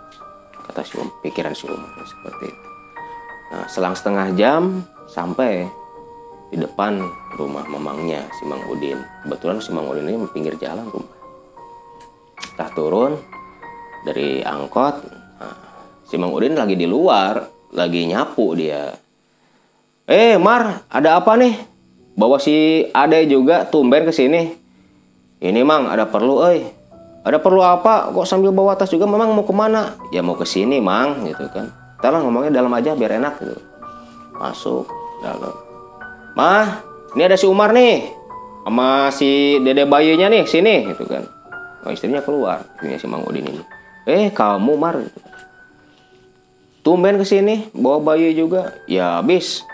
[0.68, 2.68] Kata si um, pikiran si Umar seperti itu.
[3.48, 5.64] Nah selang setengah jam sampai
[6.52, 7.00] di depan
[7.36, 9.00] rumah mamangnya si Mang Udin.
[9.24, 11.16] Kebetulan si Mang Udin ini pinggir jalan rumah.
[12.44, 13.12] Setelah turun
[14.04, 14.96] dari angkot
[15.40, 15.56] nah,
[16.04, 17.40] si Mang Udin lagi di luar
[17.72, 18.92] lagi nyapu dia.
[20.08, 21.56] Eh Mar ada apa nih?
[22.18, 24.57] Bawa si Ade juga tumben ke sini
[25.42, 26.66] ini Mang ada perlu eh
[27.26, 30.46] ada perlu apa kok sambil bawa tas juga memang mau ke mana ya mau ke
[30.46, 33.58] sini Mang gitu kan Ntar ngomongnya dalam aja biar enak gitu
[34.38, 34.86] masuk
[35.18, 35.68] dalam
[36.38, 36.86] Mah,
[37.18, 38.14] ini ada si Umar nih.
[38.62, 41.26] Sama si dede bayinya nih, sini gitu kan.
[41.82, 43.62] Oh, istrinya keluar, istrinya si Mang Udin ini.
[44.06, 45.02] Eh, kamu Mar.
[46.86, 48.70] Tumben ke sini bawa bayi juga.
[48.86, 49.66] Ya habis.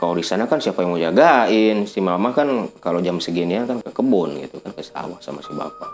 [0.00, 1.84] Kalau di sana kan siapa yang mau jagain?
[1.84, 5.52] Si mama kan kalau jam segini kan ke kebun gitu kan ke sawah sama si
[5.52, 5.90] bapak.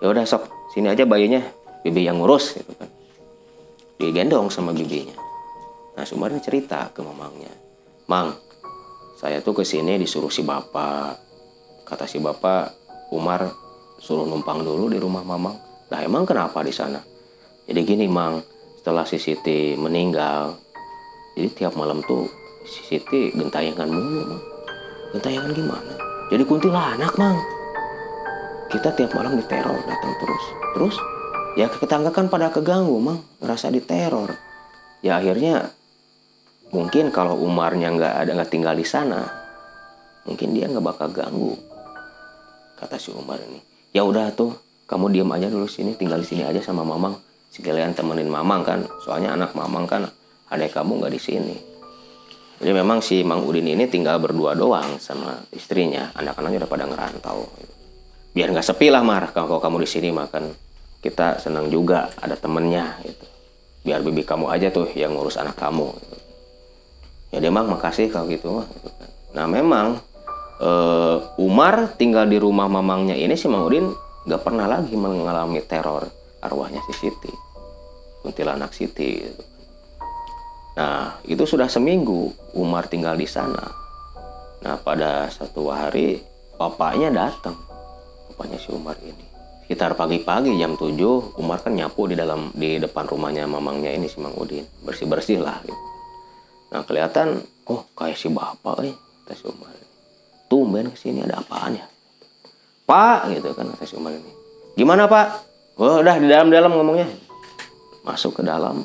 [0.00, 1.44] Ya udah sok, sini aja bayinya.
[1.84, 2.88] Bibi yang ngurus gitu kan.
[4.00, 5.14] Digendong sama bibinya.
[5.92, 7.52] Nah, si Umar ini cerita ke mamangnya.
[8.08, 8.32] Mang,
[9.22, 11.14] saya tuh ke sini disuruh si bapak
[11.86, 12.74] kata si bapak
[13.14, 13.46] Umar
[14.02, 15.54] suruh numpang dulu di rumah mamang
[15.94, 16.98] lah emang kenapa di sana
[17.70, 18.42] jadi gini mang
[18.82, 20.58] setelah si Siti meninggal
[21.38, 22.26] jadi tiap malam tuh
[22.72, 24.42] si Siti gentayangan mulu mang.
[25.12, 25.92] Gentayangan gimana?
[26.32, 27.36] Jadi kuntilanak mang.
[28.72, 30.44] Kita tiap malam diteror datang terus.
[30.72, 30.96] Terus
[31.60, 33.20] ya tetangga kan pada keganggu mang.
[33.44, 34.32] Ngerasa diteror.
[35.04, 35.68] Ya akhirnya
[36.72, 39.28] mungkin kalau Umarnya nggak ada nggak tinggal di sana
[40.24, 41.52] mungkin dia nggak bakal ganggu
[42.80, 43.60] kata si Umar ini.
[43.92, 44.56] Ya udah tuh
[44.88, 47.12] kamu diam aja dulu sini tinggal di sini aja sama mamang.
[47.52, 50.08] Sekalian temenin mamang kan soalnya anak mamang kan
[50.48, 51.71] ada kamu nggak di sini
[52.62, 57.50] jadi memang si Mang Udin ini tinggal berdua doang sama istrinya anak-anaknya udah pada ngerantau
[58.32, 60.54] biar nggak sepi lah mar kalau kamu di sini makan
[61.02, 63.26] kita senang juga ada temennya gitu
[63.82, 66.16] biar bibi kamu aja tuh yang ngurus anak kamu gitu.
[67.34, 68.68] ya dia mang makasih kalau gitu gitu kan.
[69.34, 69.98] nah memang
[70.62, 73.90] uh, Umar tinggal di rumah mamangnya ini si Mang Udin
[74.22, 76.06] nggak pernah lagi mengalami teror
[76.38, 77.32] arwahnya si Siti
[78.22, 79.51] kuntilanak Siti gitu.
[80.72, 83.60] Nah itu sudah seminggu Umar tinggal di sana.
[84.62, 86.22] Nah pada satu hari
[86.54, 87.58] bapaknya datang
[88.32, 89.26] bapaknya si Umar ini.
[89.62, 94.20] Sekitar pagi-pagi jam 7 Umar kan nyapu di dalam di depan rumahnya mamangnya ini si
[94.20, 94.64] Mang Udin.
[94.84, 95.80] Bersih-bersih lah gitu.
[96.72, 97.36] nah kelihatan
[97.68, 99.72] oh kayak si bapak eh kata si Umar
[100.52, 101.84] tumben ke sini ada apaan ya?
[102.84, 104.32] Pak gitu kan kata si Umar ini.
[104.76, 105.26] Gimana Pak?
[105.80, 107.08] Oh udah di dalam-dalam ngomongnya.
[108.04, 108.84] Masuk ke dalam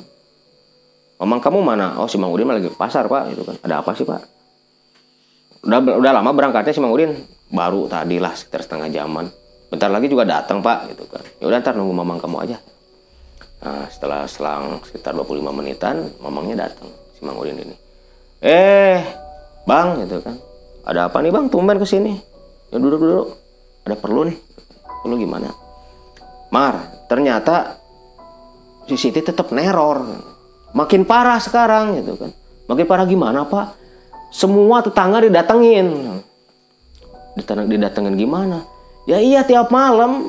[1.18, 1.98] Mamang kamu mana?
[1.98, 3.58] Oh si Mang Udin lagi ke pasar pak, gitu kan.
[3.66, 4.22] Ada apa sih pak?
[5.66, 7.10] Udah udah lama berangkatnya si Mang Udin,
[7.50, 9.26] baru tadi lah sekitar setengah jaman.
[9.68, 11.22] Bentar lagi juga datang pak, gitu kan.
[11.42, 12.56] Ya udah ntar nunggu mamang kamu aja.
[13.58, 16.86] Nah setelah selang sekitar 25 menitan, mamangnya datang
[17.18, 17.74] si Mang Udin ini.
[18.38, 19.02] Eh,
[19.66, 20.38] bang, gitu kan.
[20.86, 21.50] Ada apa nih bang?
[21.50, 22.14] Tumben ke sini.
[22.70, 23.26] Ya duduk duduk.
[23.82, 24.38] Ada perlu nih.
[25.02, 25.50] Perlu gimana?
[26.54, 27.76] Mar, ternyata
[28.86, 30.06] si Siti tetap neror
[30.72, 32.30] makin parah sekarang gitu kan.
[32.68, 33.76] Makin parah gimana pak?
[34.28, 36.20] Semua tetangga didatengin.
[37.36, 38.60] Didatengin gimana?
[39.08, 40.28] Ya iya tiap malam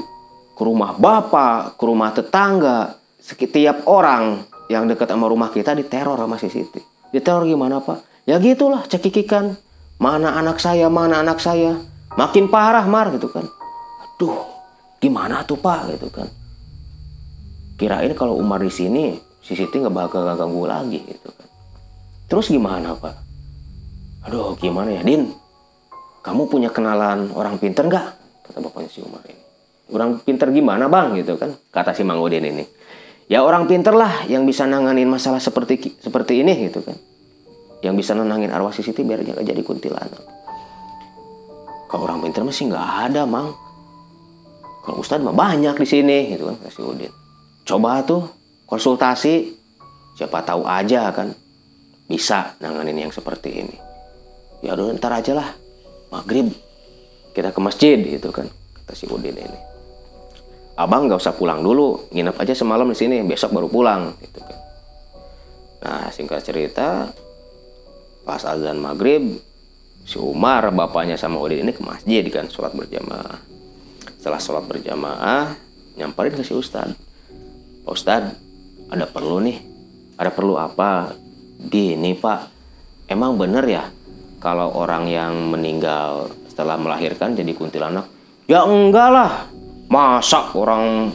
[0.55, 2.95] ke rumah bapak ke rumah tetangga.
[3.19, 6.79] Setiap orang yang dekat sama rumah kita diteror sama Siti.
[7.11, 8.23] Diteror gimana pak?
[8.23, 9.59] Ya gitulah cekikikan.
[9.99, 11.75] Mana anak saya mana anak saya.
[12.15, 13.43] Makin parah mar gitu kan.
[14.15, 14.47] Aduh
[15.03, 15.91] gimana tuh pak?
[15.91, 16.31] Gitu kan.
[17.75, 21.50] Kirain kalau Umar di sini si Siti nggak bakal ganggu lagi gitu kan.
[22.30, 23.18] Terus gimana pak?
[24.30, 25.34] Aduh gimana ya Din?
[26.22, 28.08] Kamu punya kenalan orang pinter nggak?
[28.45, 29.41] Kata bapaknya si Umar ini.
[29.89, 31.18] Orang pinter gimana bang?
[31.18, 32.62] Gitu kan kata si Mang Udin ini.
[33.26, 36.93] Ya orang pinter lah yang bisa nanganin masalah seperti seperti ini gitu kan.
[37.82, 40.22] Yang bisa nenangin arwah si Siti biar jangan jadi kuntilanak.
[41.89, 43.50] Kalau orang pinter masih nggak ada mang.
[44.86, 47.14] Kalau Ustadz mah banyak di sini gitu kan kasih Udin.
[47.66, 48.38] Coba tuh
[48.70, 49.57] konsultasi
[50.13, 51.34] siapa tahu aja kan
[52.05, 53.78] bisa nanganin yang seperti ini.
[54.61, 55.49] Ya udah ntar aja lah
[56.13, 56.53] maghrib
[57.34, 58.45] kita ke masjid gitu kan
[58.78, 59.59] kata si Udin ini.
[60.80, 64.59] Abang nggak usah pulang dulu nginep aja semalam di sini besok baru pulang gitu kan.
[65.84, 67.09] Nah singkat cerita
[68.22, 69.41] pas azan maghrib
[70.05, 73.39] si Umar bapaknya sama Udin ini ke masjid kan sholat berjamaah.
[74.20, 75.55] Setelah sholat berjamaah
[75.95, 76.95] nyamperin ke si Ustadz.
[77.86, 78.49] Pak Ustadz,
[78.89, 79.57] ada perlu nih.
[80.19, 81.13] Ada perlu apa?
[81.59, 82.39] Gini Pak,
[83.07, 83.83] emang bener ya
[84.39, 88.07] kalau orang yang meninggal setelah melahirkan jadi kuntilanak?
[88.49, 89.31] Ya enggak lah.
[89.89, 91.13] Masa orang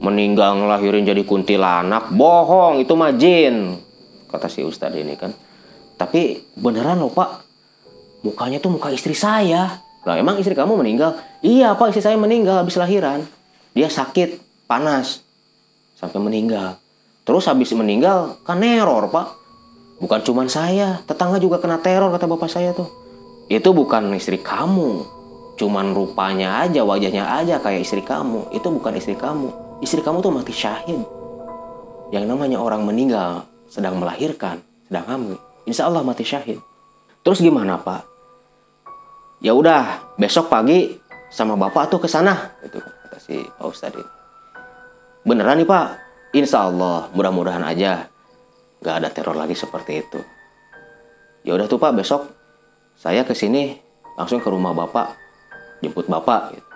[0.00, 2.12] meninggal ngelahirin jadi kuntilanak?
[2.12, 3.78] Bohong, itu mah jin.
[4.28, 5.32] Kata si Ustadz ini kan.
[5.94, 7.30] Tapi beneran loh Pak.
[8.24, 9.80] Mukanya tuh muka istri saya.
[10.04, 11.16] Lah emang istri kamu meninggal?
[11.40, 13.24] Iya Pak, istri saya meninggal habis lahiran.
[13.72, 14.36] Dia sakit,
[14.68, 15.24] panas
[15.96, 16.83] sampai meninggal.
[17.24, 19.40] Terus habis meninggal kan neror pak.
[20.00, 22.88] Bukan cuma saya, tetangga juga kena teror kata bapak saya tuh.
[23.48, 25.04] Itu bukan istri kamu,
[25.56, 28.52] cuman rupanya aja, wajahnya aja kayak istri kamu.
[28.52, 29.80] Itu bukan istri kamu.
[29.80, 31.00] Istri kamu tuh mati syahid.
[32.12, 34.60] Yang namanya orang meninggal sedang melahirkan,
[34.90, 35.38] sedang hamil.
[35.64, 36.60] Insya Allah mati syahid.
[37.24, 38.04] Terus gimana pak?
[39.40, 41.00] Ya udah, besok pagi
[41.32, 44.14] sama bapak tuh ke sana, itu kata si Pak Ustadz ini
[45.24, 46.03] beneran nih pak
[46.34, 48.10] insya Allah mudah-mudahan aja
[48.82, 50.20] nggak ada teror lagi seperti itu.
[51.46, 52.28] Ya udah tuh pak besok
[52.98, 53.78] saya ke sini
[54.18, 55.14] langsung ke rumah bapak
[55.82, 56.70] jemput bapak gitu.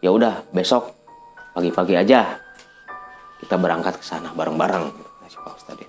[0.00, 0.90] ya udah besok
[1.52, 2.40] pagi-pagi aja
[3.38, 4.88] kita berangkat ke sana bareng-bareng
[5.28, 5.86] si pak Ustadz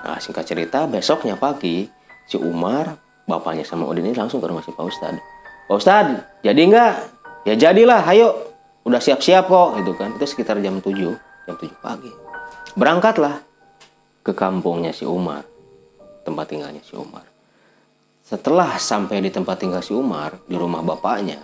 [0.00, 1.86] nah singkat cerita besoknya pagi
[2.26, 2.96] si Umar
[3.30, 5.22] bapaknya sama Udin ini langsung ke rumah si Pak Ustadz.
[5.70, 6.92] Pak Ustadz jadi nggak?
[7.46, 8.34] Ya jadilah ayo.
[8.82, 10.10] Udah siap-siap kok gitu kan.
[10.18, 11.14] Itu sekitar jam 7
[11.50, 12.12] jam 7 pagi.
[12.78, 13.42] Berangkatlah
[14.22, 15.42] ke kampungnya si Umar
[16.22, 17.26] tempat tinggalnya si Umar.
[18.22, 21.42] Setelah sampai di tempat tinggal si Umar di rumah bapaknya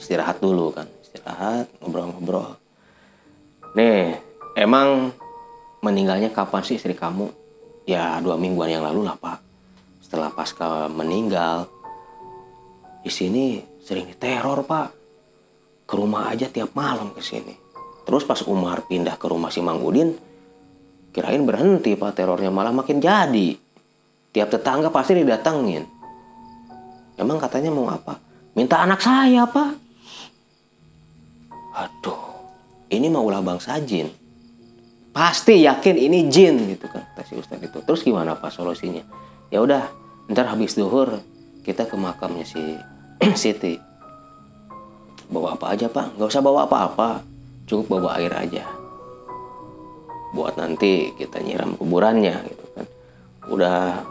[0.00, 2.56] istirahat dulu kan istirahat ngobrol-ngobrol.
[3.76, 4.16] Nih
[4.56, 5.12] emang
[5.84, 7.28] meninggalnya kapan sih istri kamu?
[7.84, 9.44] Ya dua mingguan yang lalu lah pak.
[10.00, 11.68] Setelah pasca meninggal
[13.04, 14.88] di sini sering diteror pak.
[15.84, 17.63] Ke rumah aja tiap malam ke sini
[18.04, 20.12] terus pas Umar pindah ke rumah si Mang Udin
[21.14, 22.18] kirain berhenti pak.
[22.18, 23.56] Terornya malah makin jadi.
[24.34, 25.86] Tiap tetangga pasti didatengin.
[27.14, 28.18] Emang katanya mau apa?
[28.58, 29.70] Minta anak saya pak.
[31.74, 32.20] Aduh
[32.90, 34.06] ini mau ulah bangsa jin
[35.14, 37.78] pasti yakin ini jin gitu kan kata si ustadz itu.
[37.86, 39.06] Terus gimana pak solusinya?
[39.48, 39.86] Ya udah
[40.26, 41.22] ntar habis duhur
[41.62, 42.58] kita ke makamnya si
[43.40, 43.78] Siti.
[45.30, 46.18] Bawa apa aja pak?
[46.18, 47.33] Nggak usah bawa apa-apa
[47.64, 48.64] cukup bawa air aja.
[50.34, 52.86] Buat nanti kita nyiram kuburannya gitu kan.
[53.48, 54.02] Udah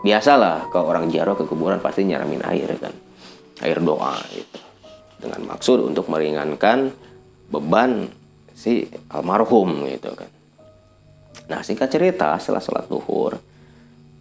[0.00, 2.94] biasalah kalau orang jaro ke kuburan pasti nyiramin air kan.
[3.64, 4.58] Air doa gitu.
[5.16, 6.92] Dengan maksud untuk meringankan
[7.50, 8.08] beban
[8.52, 10.30] si almarhum gitu kan.
[11.46, 13.38] Nah singkat cerita setelah sholat duhur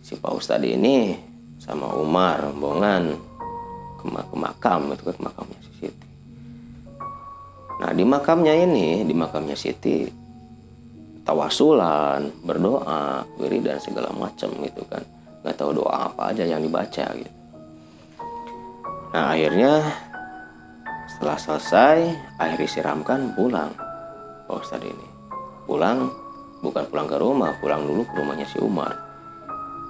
[0.06, 1.18] si Pak Ustadz ini
[1.58, 3.18] sama Umar rombongan
[3.98, 6.05] ke, ke makam itu ke makamnya si Siti
[7.76, 10.26] nah di makamnya ini di makamnya Siti
[11.26, 15.02] tawasulan berdoa wiridan segala macam gitu kan.
[15.42, 17.34] Nggak tahu doa apa aja yang dibaca gitu.
[19.12, 19.82] Nah akhirnya
[21.10, 21.98] setelah selesai
[22.40, 23.74] air disiramkan pulang.
[24.46, 25.08] Pak Ustadz ini.
[25.66, 26.14] Pulang
[26.62, 28.94] bukan pulang ke rumah pulang dulu ke rumahnya si Umar.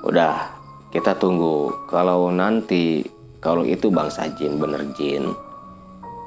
[0.07, 0.55] Udah
[0.95, 1.75] kita tunggu.
[1.91, 3.03] Kalau nanti
[3.43, 5.35] kalau itu bangsa jin bener jin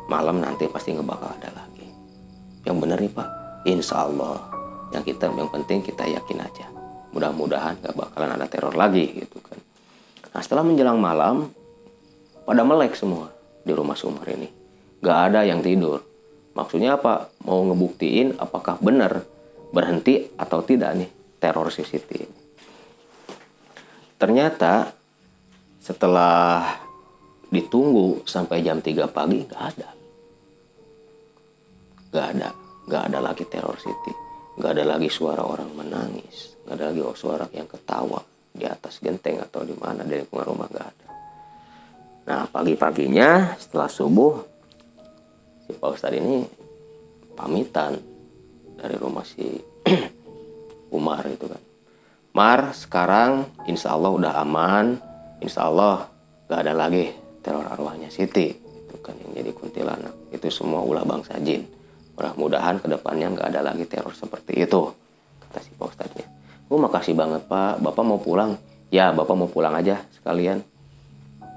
[0.09, 1.87] malam nanti pasti nggak bakal ada lagi.
[2.65, 3.29] Yang bener nih pak.
[3.69, 4.41] Insya Allah
[4.91, 6.67] yang kita yang penting kita yakin aja.
[7.13, 9.61] Mudah-mudahan gak bakalan ada teror lagi gitu kan.
[10.33, 11.53] Nah setelah menjelang malam
[12.45, 13.33] pada melek semua
[13.65, 14.49] di rumah Sumar ini.
[15.05, 16.01] Gak ada yang tidur.
[16.57, 17.29] Maksudnya apa?
[17.45, 19.25] Mau ngebuktiin apakah benar
[19.73, 22.41] berhenti atau tidak nih teror CCTV ini.
[24.17, 24.91] Ternyata
[25.79, 26.77] setelah
[27.49, 29.98] ditunggu sampai jam 3 pagi gak ada
[32.13, 32.51] gak ada
[32.89, 34.29] gak ada lagi teror City
[34.59, 36.59] nggak ada lagi suara orang menangis.
[36.67, 40.67] Nggak ada lagi suara yang ketawa di atas genteng atau di mana dari lingkungan rumah
[40.67, 41.09] nggak ada.
[42.29, 44.35] Nah pagi-paginya setelah subuh
[45.65, 46.43] si Pak Ustadz ini
[47.39, 47.95] pamitan
[48.75, 49.47] dari rumah si
[50.99, 51.63] Umar itu kan.
[52.35, 54.99] Mar sekarang insya Allah udah aman.
[55.39, 56.11] Insya Allah
[56.51, 57.15] nggak ada lagi
[57.47, 58.51] teror arwahnya Siti.
[58.59, 60.35] Itu kan yang jadi kuntilanak.
[60.35, 61.78] Itu semua ulah bangsa jin
[62.19, 64.91] mudah-mudahan ke depannya nggak ada lagi teror seperti itu
[65.47, 66.39] kata si Pak Ustadznya
[66.69, 67.81] oh makasih banget Pak.
[67.81, 68.57] Bapak mau pulang?
[68.93, 70.61] Ya Bapak mau pulang aja sekalian.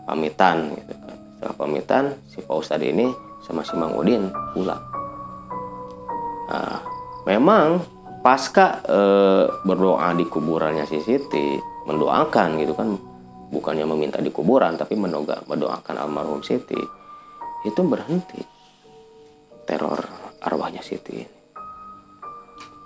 [0.07, 1.15] Pamitan gitu kan.
[1.37, 3.07] Setelah pamitan si Pak Ustadz ini
[3.45, 4.81] sama si Mang Udin pulang.
[6.51, 6.79] Nah
[7.23, 7.79] memang
[8.21, 8.99] pasca e,
[9.63, 12.89] berdoa di kuburannya si Siti mendoakan gitu kan.
[13.51, 14.95] Bukannya meminta di kuburan tapi
[15.47, 16.79] mendoakan almarhum Siti
[17.61, 18.41] itu berhenti
[19.67, 21.37] teror arwahnya Siti ini.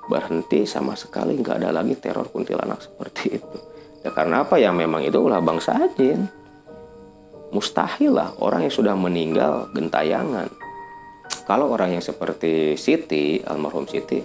[0.05, 3.57] Berhenti sama sekali nggak ada lagi teror kuntilanak seperti itu.
[4.05, 6.29] Ya karena apa ya memang itu ulah bangsa jin.
[7.49, 10.45] Mustahil lah orang yang sudah meninggal gentayangan.
[11.49, 14.21] Kalau orang yang seperti Siti, almarhum Siti,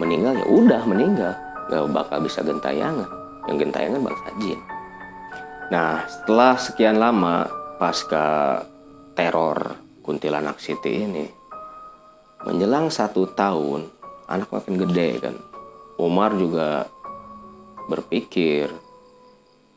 [0.00, 1.32] meninggal ya udah meninggal,
[1.68, 3.08] nggak bakal bisa gentayangan.
[3.44, 4.60] Yang gentayangan bangsa jin.
[5.68, 7.44] Nah setelah sekian lama
[7.76, 8.60] pasca
[9.12, 11.43] teror kuntilanak Siti ini,
[12.44, 13.88] menjelang satu tahun
[14.28, 15.36] anak makin gede kan.
[15.96, 16.88] Umar juga
[17.88, 18.68] berpikir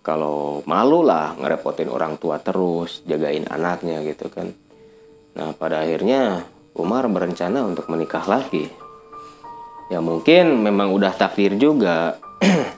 [0.03, 4.51] kalau malu lah ngerepotin orang tua terus jagain anaknya gitu kan.
[5.35, 6.43] Nah pada akhirnya
[6.77, 8.69] Umar berencana untuk menikah lagi.
[9.87, 12.19] Ya mungkin memang udah takdir juga.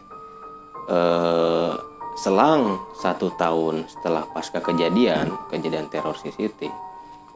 [0.90, 1.74] Eh,
[2.18, 6.66] selang satu tahun setelah pasca kejadian kejadian teror Siti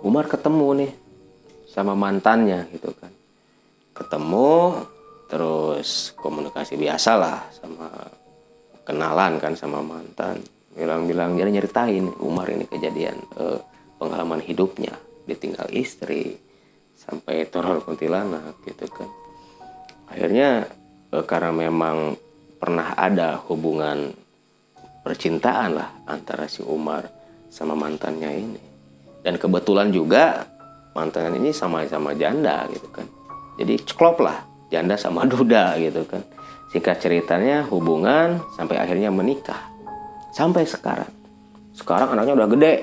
[0.04, 0.92] Umar ketemu nih
[1.74, 3.10] sama mantannya gitu kan.
[3.98, 4.78] Ketemu
[5.26, 7.90] terus komunikasi biasa lah sama
[8.86, 10.38] kenalan kan sama mantan.
[10.78, 13.60] Bilang-bilang jadi nyeritain Umar ini kejadian eh,
[13.98, 14.94] pengalaman hidupnya
[15.26, 16.38] ditinggal istri
[16.94, 19.10] sampai teror kuntilanak gitu kan.
[20.14, 20.70] Akhirnya
[21.10, 22.14] eh, karena memang
[22.62, 24.14] pernah ada hubungan
[25.02, 27.10] percintaan lah antara si Umar
[27.50, 28.64] sama mantannya ini.
[29.24, 30.53] Dan kebetulan juga
[30.94, 33.06] mantan ini sama-sama janda gitu kan.
[33.58, 36.22] Jadi ceklop lah janda sama duda gitu kan.
[36.74, 39.70] Singkat ceritanya hubungan sampai akhirnya menikah.
[40.34, 41.10] Sampai sekarang.
[41.74, 42.76] Sekarang anaknya udah gede.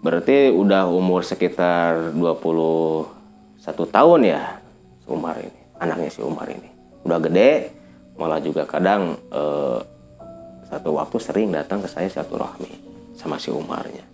[0.00, 3.04] Berarti udah umur sekitar 21
[3.68, 4.42] tahun ya
[5.04, 5.60] si Umar ini.
[5.76, 6.68] Anaknya si Umar ini.
[7.04, 7.76] Udah gede
[8.18, 9.78] malah juga kadang eh,
[10.68, 12.68] satu waktu sering datang ke saya silaturahmi
[13.16, 14.04] sama si Umarnya.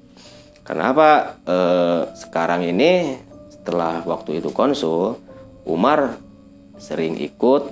[0.64, 3.20] Kenapa eh, sekarang ini
[3.52, 5.20] setelah waktu itu konsul,
[5.68, 6.16] Umar
[6.80, 7.68] sering ikut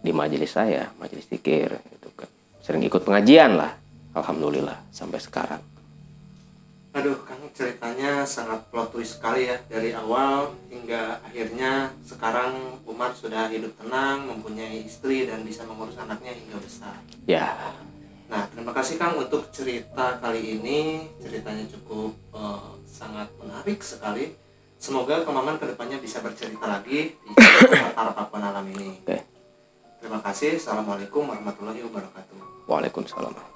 [0.00, 2.30] di majelis saya, majelis tikir, gitu kan.
[2.62, 3.74] Sering ikut pengajian lah,
[4.14, 5.62] alhamdulillah sampai sekarang.
[6.90, 13.46] Aduh, Kang ceritanya sangat plot twist sekali ya dari awal hingga akhirnya sekarang Umar sudah
[13.46, 16.98] hidup tenang, mempunyai istri dan bisa mengurus anaknya hingga besar.
[17.30, 17.54] Ya,
[18.30, 21.10] Nah, terima kasih Kang untuk cerita kali ini.
[21.18, 24.38] Ceritanya cukup eh, sangat menarik sekali.
[24.80, 27.32] Semoga Kang ke depannya bisa bercerita lagi di
[27.74, 29.02] latar Pakuan Alam ini.
[29.02, 29.18] oke.
[30.00, 30.56] Terima kasih.
[30.56, 32.64] Assalamualaikum warahmatullahi wabarakatuh.
[32.64, 33.49] Waalaikumsalam.